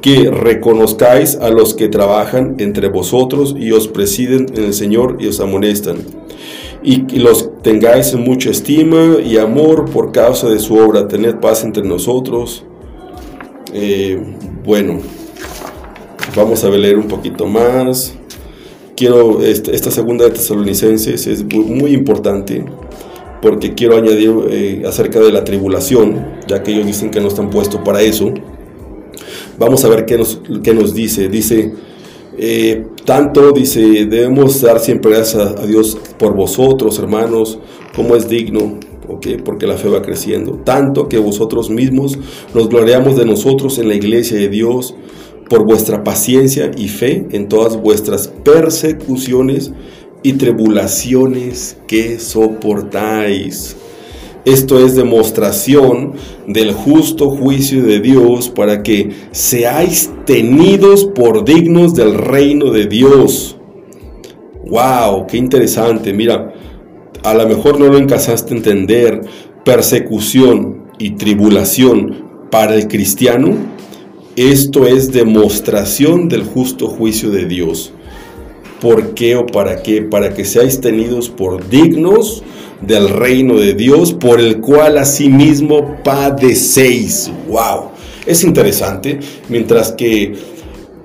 que 0.01 0.31
reconozcáis 0.31 1.37
a 1.37 1.49
los 1.49 1.75
que 1.75 1.89
trabajan 1.89 2.57
entre 2.59 2.89
vosotros 2.89 3.55
y 3.59 3.73
os 3.73 3.89
presiden 3.89 4.47
en 4.55 4.65
el 4.65 4.75
Señor 4.75 5.17
y 5.21 5.27
os 5.27 5.41
amonestan 5.41 5.99
y 6.83 7.19
los 7.19 7.63
tengáis 7.63 8.13
en 8.13 8.23
mucha 8.23 8.51
estima 8.51 9.19
y 9.25 9.37
amor 9.37 9.91
por 9.91 10.13
causa 10.13 10.49
de 10.49 10.59
su 10.59 10.77
obra. 10.77 11.09
Tened 11.09 11.37
paz 11.37 11.65
entre 11.65 11.83
nosotros. 11.83 12.65
Eh, 13.73 14.21
bueno, 14.65 15.01
vamos 16.37 16.63
a 16.65 16.71
leer 16.71 16.99
un 16.99 17.09
poquito 17.09 17.47
más. 17.47 18.15
Quiero, 18.97 19.43
este, 19.43 19.75
esta 19.75 19.91
segunda 19.91 20.25
de 20.25 20.31
Tesalonicenses 20.31 21.27
es 21.27 21.45
muy 21.45 21.93
importante 21.93 22.65
porque 23.41 23.75
quiero 23.75 23.97
añadir 23.97 24.33
eh, 24.51 24.83
acerca 24.87 25.21
de 25.21 25.31
la 25.31 25.45
tribulación, 25.45 26.27
ya 26.49 26.63
que 26.63 26.73
ellos 26.73 26.87
dicen 26.87 27.11
que 27.11 27.21
no 27.21 27.29
están 27.29 27.51
puestos 27.51 27.81
para 27.85 28.03
eso. 28.03 28.33
Vamos 29.59 29.85
a 29.85 29.89
ver 29.89 30.07
qué 30.07 30.17
nos, 30.17 30.41
qué 30.63 30.73
nos 30.73 30.95
dice. 30.95 31.29
Dice, 31.29 31.73
eh, 32.39 32.87
tanto 33.05 33.51
dice, 33.53 33.81
debemos 34.07 34.61
dar 34.61 34.79
siempre 34.79 35.11
gracias 35.11 35.57
a 35.59 35.67
Dios 35.67 35.99
por 36.19 36.35
vosotros, 36.35 36.99
hermanos, 36.99 37.59
como 37.95 38.15
es 38.15 38.29
digno, 38.29 38.79
¿ok? 39.09 39.27
porque 39.45 39.67
la 39.67 39.77
fe 39.77 39.89
va 39.89 40.03
creciendo. 40.03 40.61
Tanto 40.65 41.09
que 41.09 41.19
vosotros 41.19 41.71
mismos 41.71 42.19
nos 42.55 42.69
gloriamos 42.69 43.17
de 43.17 43.25
nosotros 43.25 43.79
en 43.79 43.89
la 43.89 43.95
iglesia 43.95 44.39
de 44.39 44.49
Dios 44.49 44.95
por 45.49 45.65
vuestra 45.65 46.05
paciencia 46.05 46.71
y 46.77 46.89
fe 46.89 47.27
en 47.33 47.49
todas 47.49 47.81
vuestras 47.81 48.29
persecuciones 48.29 49.73
y 50.23 50.35
tribulaciones 50.35 51.79
que 51.87 52.21
soportáis 52.21 53.77
esto 54.45 54.79
es 54.85 54.95
demostración 54.95 56.13
del 56.47 56.73
justo 56.73 57.31
juicio 57.31 57.83
de 57.83 58.01
Dios 58.01 58.49
para 58.49 58.83
que 58.83 59.11
seáis 59.31 60.11
tenidos 60.25 61.05
por 61.05 61.45
dignos 61.45 61.95
del 61.95 62.15
reino 62.15 62.71
de 62.71 62.87
Dios. 62.87 63.57
¡Wow! 64.67 65.27
¡Qué 65.27 65.37
interesante! 65.37 66.13
Mira, 66.13 66.55
a 67.23 67.35
lo 67.35 67.47
mejor 67.49 67.79
no 67.81 67.87
lo 67.87 67.99
encasaste 67.99 68.55
a 68.55 68.57
entender. 68.57 69.21
Persecución 69.65 70.85
y 70.99 71.11
tribulación 71.11 72.29
para 72.51 72.75
el 72.75 72.89
cristiano, 72.89 73.55
esto 74.37 74.87
es 74.87 75.13
demostración 75.13 76.29
del 76.29 76.45
justo 76.45 76.89
juicio 76.89 77.31
de 77.31 77.47
Dios. 77.47 77.93
¿Por 78.81 79.15
qué 79.15 79.37
o 79.37 79.45
para 79.47 79.83
qué? 79.83 80.03
Para 80.03 80.33
que 80.33 80.45
seáis 80.45 80.81
tenidos 80.81 81.29
por 81.29 81.69
dignos 81.69 82.45
del 82.81 83.09
reino 83.09 83.57
de 83.57 83.75
Dios, 83.75 84.13
por 84.13 84.41
el 84.41 84.61
cual 84.61 84.99
asimismo 84.99 85.97
padecéis. 86.05 87.31
¡Wow! 87.49 87.91
Es 88.27 88.45
interesante, 88.45 89.19
mientras 89.49 89.93
que 89.93 90.35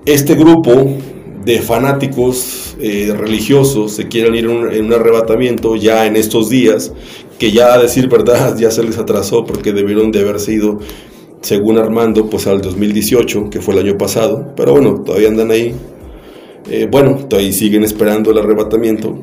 este 0.06 0.36
grupo 0.36 0.98
de 1.46 1.60
fanáticos 1.60 2.76
eh, 2.80 3.14
religiosos 3.18 3.94
se 3.94 4.08
quieren 4.08 4.36
ir 4.36 4.46
en 4.46 4.86
un 4.86 4.94
arrebatamiento 4.94 5.76
ya 5.76 6.06
en 6.06 6.16
estos 6.16 6.50
días, 6.50 6.94
que 7.38 7.52
ya 7.52 7.74
a 7.74 7.78
decir 7.80 8.08
verdad 8.08 8.58
ya 8.60 8.72
se 8.72 8.84
les 8.84 8.98
atrasó 8.98 9.46
porque 9.46 9.74
debieron 9.74 10.12
de 10.12 10.22
haberse 10.22 10.54
ido, 10.54 10.80
según 11.42 11.78
Armando, 11.78 12.30
pues 12.30 12.48
al 12.48 12.62
2018, 12.62 13.50
que 13.50 13.60
fue 13.60 13.74
el 13.74 13.88
año 13.88 13.98
pasado, 13.98 14.54
pero 14.56 14.72
bueno, 14.74 15.02
todavía 15.06 15.28
andan 15.28 15.52
ahí. 15.52 15.76
Eh, 16.70 16.88
bueno, 16.90 17.16
todavía 17.28 17.52
siguen 17.52 17.84
esperando 17.84 18.32
el 18.32 18.38
arrebatamiento 18.38 19.22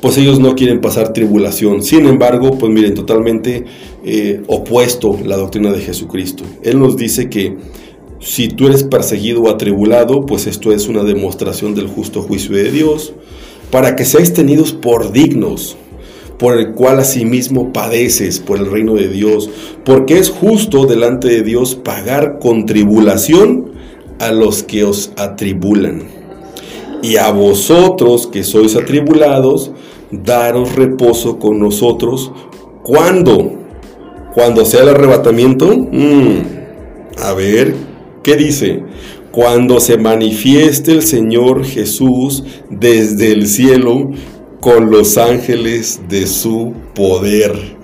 pues 0.00 0.16
ellos 0.16 0.38
no 0.38 0.54
quieren 0.54 0.80
pasar 0.80 1.12
tribulación. 1.12 1.82
Sin 1.82 2.06
embargo, 2.06 2.58
pues 2.58 2.72
miren, 2.72 2.94
totalmente 2.94 3.64
eh, 4.04 4.42
opuesto 4.46 5.18
la 5.24 5.36
doctrina 5.36 5.72
de 5.72 5.80
Jesucristo. 5.80 6.44
Él 6.62 6.78
nos 6.78 6.96
dice 6.96 7.28
que 7.28 7.56
si 8.20 8.48
tú 8.48 8.66
eres 8.66 8.84
perseguido 8.84 9.42
o 9.42 9.50
atribulado, 9.50 10.26
pues 10.26 10.46
esto 10.46 10.72
es 10.72 10.88
una 10.88 11.04
demostración 11.04 11.74
del 11.74 11.88
justo 11.88 12.22
juicio 12.22 12.56
de 12.56 12.70
Dios, 12.70 13.12
para 13.70 13.96
que 13.96 14.04
seáis 14.04 14.32
tenidos 14.32 14.72
por 14.72 15.12
dignos, 15.12 15.76
por 16.38 16.56
el 16.58 16.74
cual 16.74 17.00
asimismo 17.00 17.72
padeces 17.72 18.40
por 18.40 18.58
el 18.58 18.70
reino 18.70 18.94
de 18.94 19.08
Dios, 19.08 19.50
porque 19.84 20.18
es 20.18 20.30
justo 20.30 20.86
delante 20.86 21.28
de 21.28 21.42
Dios 21.42 21.74
pagar 21.74 22.38
con 22.40 22.66
tribulación 22.66 23.72
a 24.18 24.32
los 24.32 24.62
que 24.62 24.84
os 24.84 25.12
atribulan. 25.16 26.02
Y 27.02 27.16
a 27.16 27.30
vosotros 27.30 28.26
que 28.26 28.42
sois 28.42 28.74
atribulados, 28.74 29.70
daros 30.10 30.74
reposo 30.74 31.38
con 31.38 31.58
nosotros. 31.58 32.32
¿Cuándo? 32.82 33.52
Cuando 34.34 34.64
sea 34.64 34.82
el 34.82 34.90
arrebatamiento. 34.90 35.66
Mm, 35.76 36.38
a 37.22 37.32
ver, 37.34 37.74
¿qué 38.22 38.36
dice? 38.36 38.82
Cuando 39.32 39.80
se 39.80 39.98
manifieste 39.98 40.92
el 40.92 41.02
Señor 41.02 41.64
Jesús 41.64 42.44
desde 42.70 43.32
el 43.32 43.46
cielo 43.46 44.10
con 44.60 44.90
los 44.90 45.18
ángeles 45.18 46.00
de 46.08 46.26
su 46.26 46.72
poder. 46.94 47.76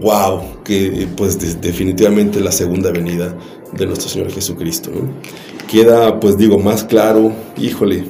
Wow, 0.00 0.62
que 0.64 1.06
pues 1.16 1.38
definitivamente 1.60 2.40
la 2.40 2.52
segunda 2.52 2.90
venida 2.90 3.36
de 3.76 3.86
nuestro 3.86 4.08
Señor 4.08 4.30
Jesucristo. 4.32 4.90
Queda, 5.70 6.20
pues 6.20 6.36
digo, 6.36 6.58
más 6.58 6.84
claro, 6.84 7.32
híjole, 7.56 8.04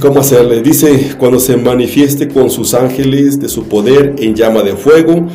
¿cómo 0.00 0.20
hacerle? 0.20 0.62
Dice, 0.62 1.16
cuando 1.18 1.38
se 1.38 1.56
manifieste 1.56 2.28
con 2.28 2.50
sus 2.50 2.74
ángeles 2.74 3.40
de 3.40 3.48
su 3.48 3.64
poder 3.64 4.14
en 4.18 4.34
llama 4.34 4.62
de 4.62 4.76
fuego, 4.76 5.26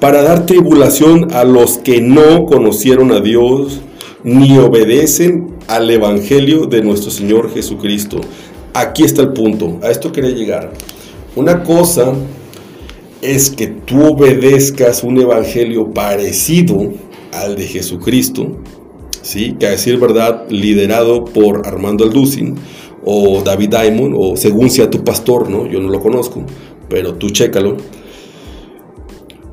para 0.00 0.22
dar 0.22 0.46
tribulación 0.46 1.32
a 1.32 1.44
los 1.44 1.78
que 1.78 2.00
no 2.00 2.46
conocieron 2.46 3.12
a 3.12 3.20
Dios 3.20 3.80
ni 4.22 4.58
obedecen 4.58 5.54
al 5.68 5.90
Evangelio 5.90 6.66
de 6.66 6.82
nuestro 6.82 7.10
Señor 7.10 7.52
Jesucristo. 7.52 8.20
Aquí 8.72 9.04
está 9.04 9.22
el 9.22 9.32
punto, 9.32 9.78
a 9.82 9.90
esto 9.90 10.12
quería 10.12 10.30
llegar. 10.30 10.72
Una 11.36 11.62
cosa 11.62 12.12
es 13.22 13.50
que 13.50 13.66
tú 13.66 14.04
obedezcas 14.04 15.02
un 15.04 15.20
Evangelio 15.20 15.92
parecido 15.92 16.92
al 17.32 17.56
de 17.56 17.66
Jesucristo, 17.66 18.58
¿sí? 19.22 19.56
que 19.58 19.66
a 19.66 19.70
decir 19.70 19.98
verdad, 19.98 20.44
liderado 20.50 21.24
por 21.24 21.66
Armando 21.66 22.04
Alducin 22.04 22.56
o 23.04 23.42
David 23.42 23.70
Diamond, 23.70 24.14
o 24.16 24.36
según 24.36 24.70
sea 24.70 24.90
tu 24.90 25.04
pastor, 25.04 25.50
¿no? 25.50 25.66
Yo 25.66 25.80
no 25.80 25.88
lo 25.88 26.00
conozco, 26.00 26.44
pero 26.88 27.14
tú 27.14 27.30
chécalo. 27.30 27.76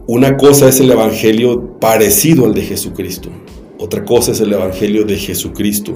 Una 0.07 0.35
cosa 0.37 0.67
es 0.67 0.79
el 0.79 0.91
evangelio 0.91 1.79
parecido 1.79 2.45
al 2.45 2.53
de 2.53 2.61
Jesucristo, 2.63 3.29
otra 3.77 4.03
cosa 4.03 4.31
es 4.31 4.41
el 4.41 4.53
evangelio 4.53 5.05
de 5.05 5.17
Jesucristo. 5.17 5.95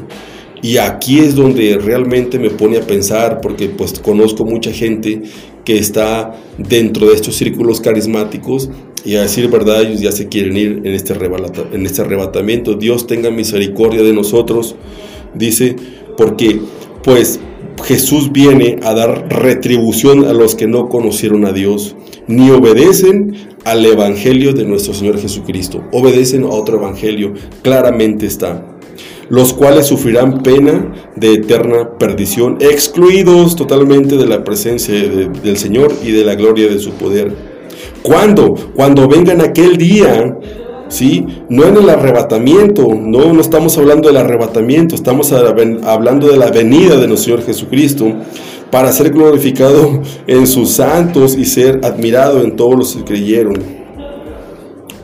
Y 0.62 0.78
aquí 0.78 1.20
es 1.20 1.36
donde 1.36 1.78
realmente 1.78 2.40
me 2.40 2.50
pone 2.50 2.78
a 2.78 2.82
pensar, 2.82 3.40
porque 3.42 3.68
pues 3.68 4.00
conozco 4.00 4.46
mucha 4.46 4.72
gente 4.72 5.22
que 5.64 5.78
está 5.78 6.36
dentro 6.58 7.08
de 7.08 7.14
estos 7.14 7.36
círculos 7.36 7.82
carismáticos 7.82 8.70
y 9.06 9.16
a 9.16 9.22
decir 9.22 9.48
verdad 9.50 9.84
ellos 9.84 10.02
ya 10.02 10.12
se 10.12 10.28
quieren 10.28 10.58
ir 10.58 10.82
en 10.84 10.94
este, 10.94 11.14
en 11.14 11.86
este 11.86 12.02
arrebatamiento. 12.02 12.74
Dios 12.74 13.06
tenga 13.06 13.30
misericordia 13.30 14.02
de 14.02 14.14
nosotros, 14.14 14.76
dice, 15.36 15.76
porque 16.18 16.62
pues 17.06 17.40
Jesús 17.84 18.32
viene 18.32 18.80
a 18.84 18.94
dar 18.96 19.28
retribución 19.30 20.26
a 20.26 20.34
los 20.34 20.56
que 20.56 20.66
no 20.66 20.90
conocieron 20.90 21.46
a 21.46 21.54
Dios, 21.54 21.96
ni 22.28 22.50
obedecen 22.50 23.36
al 23.64 23.86
Evangelio 23.86 24.54
de 24.54 24.66
nuestro 24.66 24.96
Señor 24.96 25.20
Jesucristo, 25.20 25.84
obedecen 25.92 26.44
a 26.44 26.50
otro 26.50 26.78
Evangelio, 26.78 27.34
claramente 27.62 28.26
está, 28.26 28.66
los 29.30 29.54
cuales 29.54 29.86
sufrirán 29.86 30.42
pena 30.42 30.94
de 31.16 31.34
eterna 31.34 31.98
perdición, 32.00 32.58
excluidos 32.60 33.56
totalmente 33.56 34.18
de 34.18 34.26
la 34.26 34.44
presencia 34.44 34.96
del 34.96 35.58
Señor 35.58 35.94
y 36.04 36.12
de 36.12 36.26
la 36.26 36.34
gloria 36.34 36.68
de 36.68 36.80
su 36.80 36.92
poder. 36.94 37.34
¿Cuándo? 38.02 38.56
Cuando 38.76 39.08
vengan 39.08 39.42
aquel 39.42 39.78
día 39.78 40.38
¿sí? 40.90 41.26
No 41.50 41.66
en 41.66 41.78
el 41.78 41.90
arrebatamiento, 41.90 42.88
no, 42.94 43.34
no 43.34 43.42
estamos 43.42 43.78
hablando 43.78 44.08
del 44.08 44.18
arrebatamiento, 44.18 44.96
estamos 44.96 45.32
hablando 45.32 46.28
de 46.28 46.38
la 46.38 46.52
venida 46.52 46.98
de 46.98 47.08
nuestro 47.08 47.36
Señor 47.36 47.46
Jesucristo 47.46 48.14
para 48.72 48.92
ser 48.92 49.12
glorificado 49.12 50.02
en 50.28 50.48
sus 50.48 50.72
santos 50.72 51.36
y 51.36 51.46
ser 51.46 51.82
admirado 51.84 52.42
en 52.42 52.56
todos 52.56 52.76
los 52.76 52.96
que 52.96 53.04
creyeron. 53.04 53.86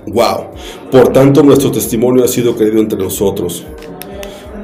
Wow. 0.07 0.51
Por 0.91 1.13
tanto, 1.13 1.43
nuestro 1.43 1.71
testimonio 1.71 2.23
ha 2.23 2.27
sido 2.27 2.55
creído 2.55 2.79
entre 2.79 2.99
nosotros. 2.99 3.63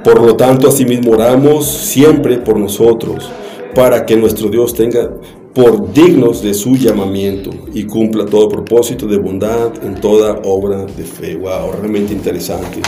Por 0.03 0.21
lo 0.21 0.35
tanto, 0.35 0.67
asimismo 0.67 1.11
oramos 1.11 1.67
siempre 1.67 2.37
por 2.37 2.57
nosotros, 2.57 3.29
para 3.75 4.05
que 4.05 4.15
nuestro 4.15 4.49
Dios 4.49 4.73
tenga 4.73 5.09
por 5.57 5.91
dignos 5.91 6.43
de 6.43 6.53
su 6.53 6.75
llamamiento 6.75 7.49
y 7.73 7.85
cumpla 7.85 8.27
todo 8.27 8.47
propósito 8.47 9.07
de 9.07 9.17
bondad 9.17 9.71
en 9.83 9.99
toda 9.99 10.39
obra 10.43 10.85
de 10.85 11.03
fe. 11.03 11.35
Wow, 11.35 11.71
realmente 11.79 12.13
interesante. 12.13 12.79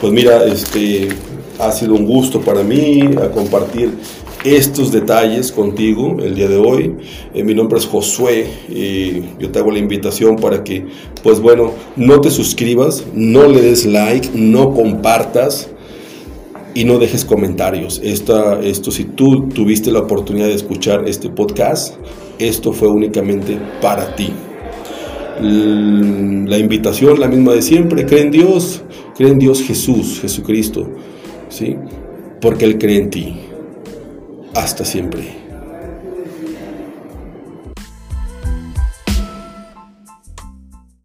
Pues 0.00 0.12
mira, 0.12 0.44
este 0.44 1.10
ha 1.60 1.70
sido 1.70 1.94
un 1.94 2.04
gusto 2.04 2.40
para 2.40 2.64
mí 2.64 3.02
a 3.22 3.30
compartir 3.30 3.92
estos 4.44 4.90
detalles 4.90 5.52
contigo 5.52 6.16
el 6.20 6.34
día 6.34 6.48
de 6.48 6.56
hoy. 6.56 6.96
Eh, 7.34 7.44
mi 7.44 7.54
nombre 7.54 7.78
es 7.78 7.86
Josué 7.86 8.48
y 8.68 9.22
yo 9.40 9.52
te 9.52 9.60
hago 9.60 9.70
la 9.70 9.78
invitación 9.78 10.34
para 10.34 10.64
que, 10.64 10.84
pues 11.22 11.38
bueno, 11.38 11.70
no 11.94 12.20
te 12.20 12.30
suscribas, 12.30 13.04
no 13.14 13.46
le 13.46 13.60
des 13.60 13.86
like, 13.86 14.30
no 14.34 14.74
compartas 14.74 15.71
y 16.74 16.84
no 16.84 16.98
dejes 16.98 17.24
comentarios. 17.24 18.00
Esta, 18.02 18.60
esto, 18.60 18.90
si 18.90 19.04
tú 19.04 19.48
tuviste 19.48 19.90
la 19.90 20.00
oportunidad 20.00 20.46
de 20.46 20.54
escuchar 20.54 21.08
este 21.08 21.28
podcast, 21.28 21.94
esto 22.38 22.72
fue 22.72 22.88
únicamente 22.88 23.58
para 23.80 24.14
ti. 24.14 24.32
La 25.40 26.58
invitación, 26.58 27.18
la 27.18 27.28
misma 27.28 27.54
de 27.54 27.62
siempre, 27.62 28.06
cree 28.06 28.22
en 28.22 28.30
Dios, 28.30 28.82
cree 29.16 29.30
en 29.30 29.38
Dios 29.38 29.62
Jesús, 29.62 30.20
Jesucristo, 30.20 30.88
¿sí? 31.48 31.76
Porque 32.40 32.64
Él 32.64 32.78
cree 32.78 32.98
en 32.98 33.10
ti. 33.10 33.36
Hasta 34.54 34.84
siempre. 34.84 35.41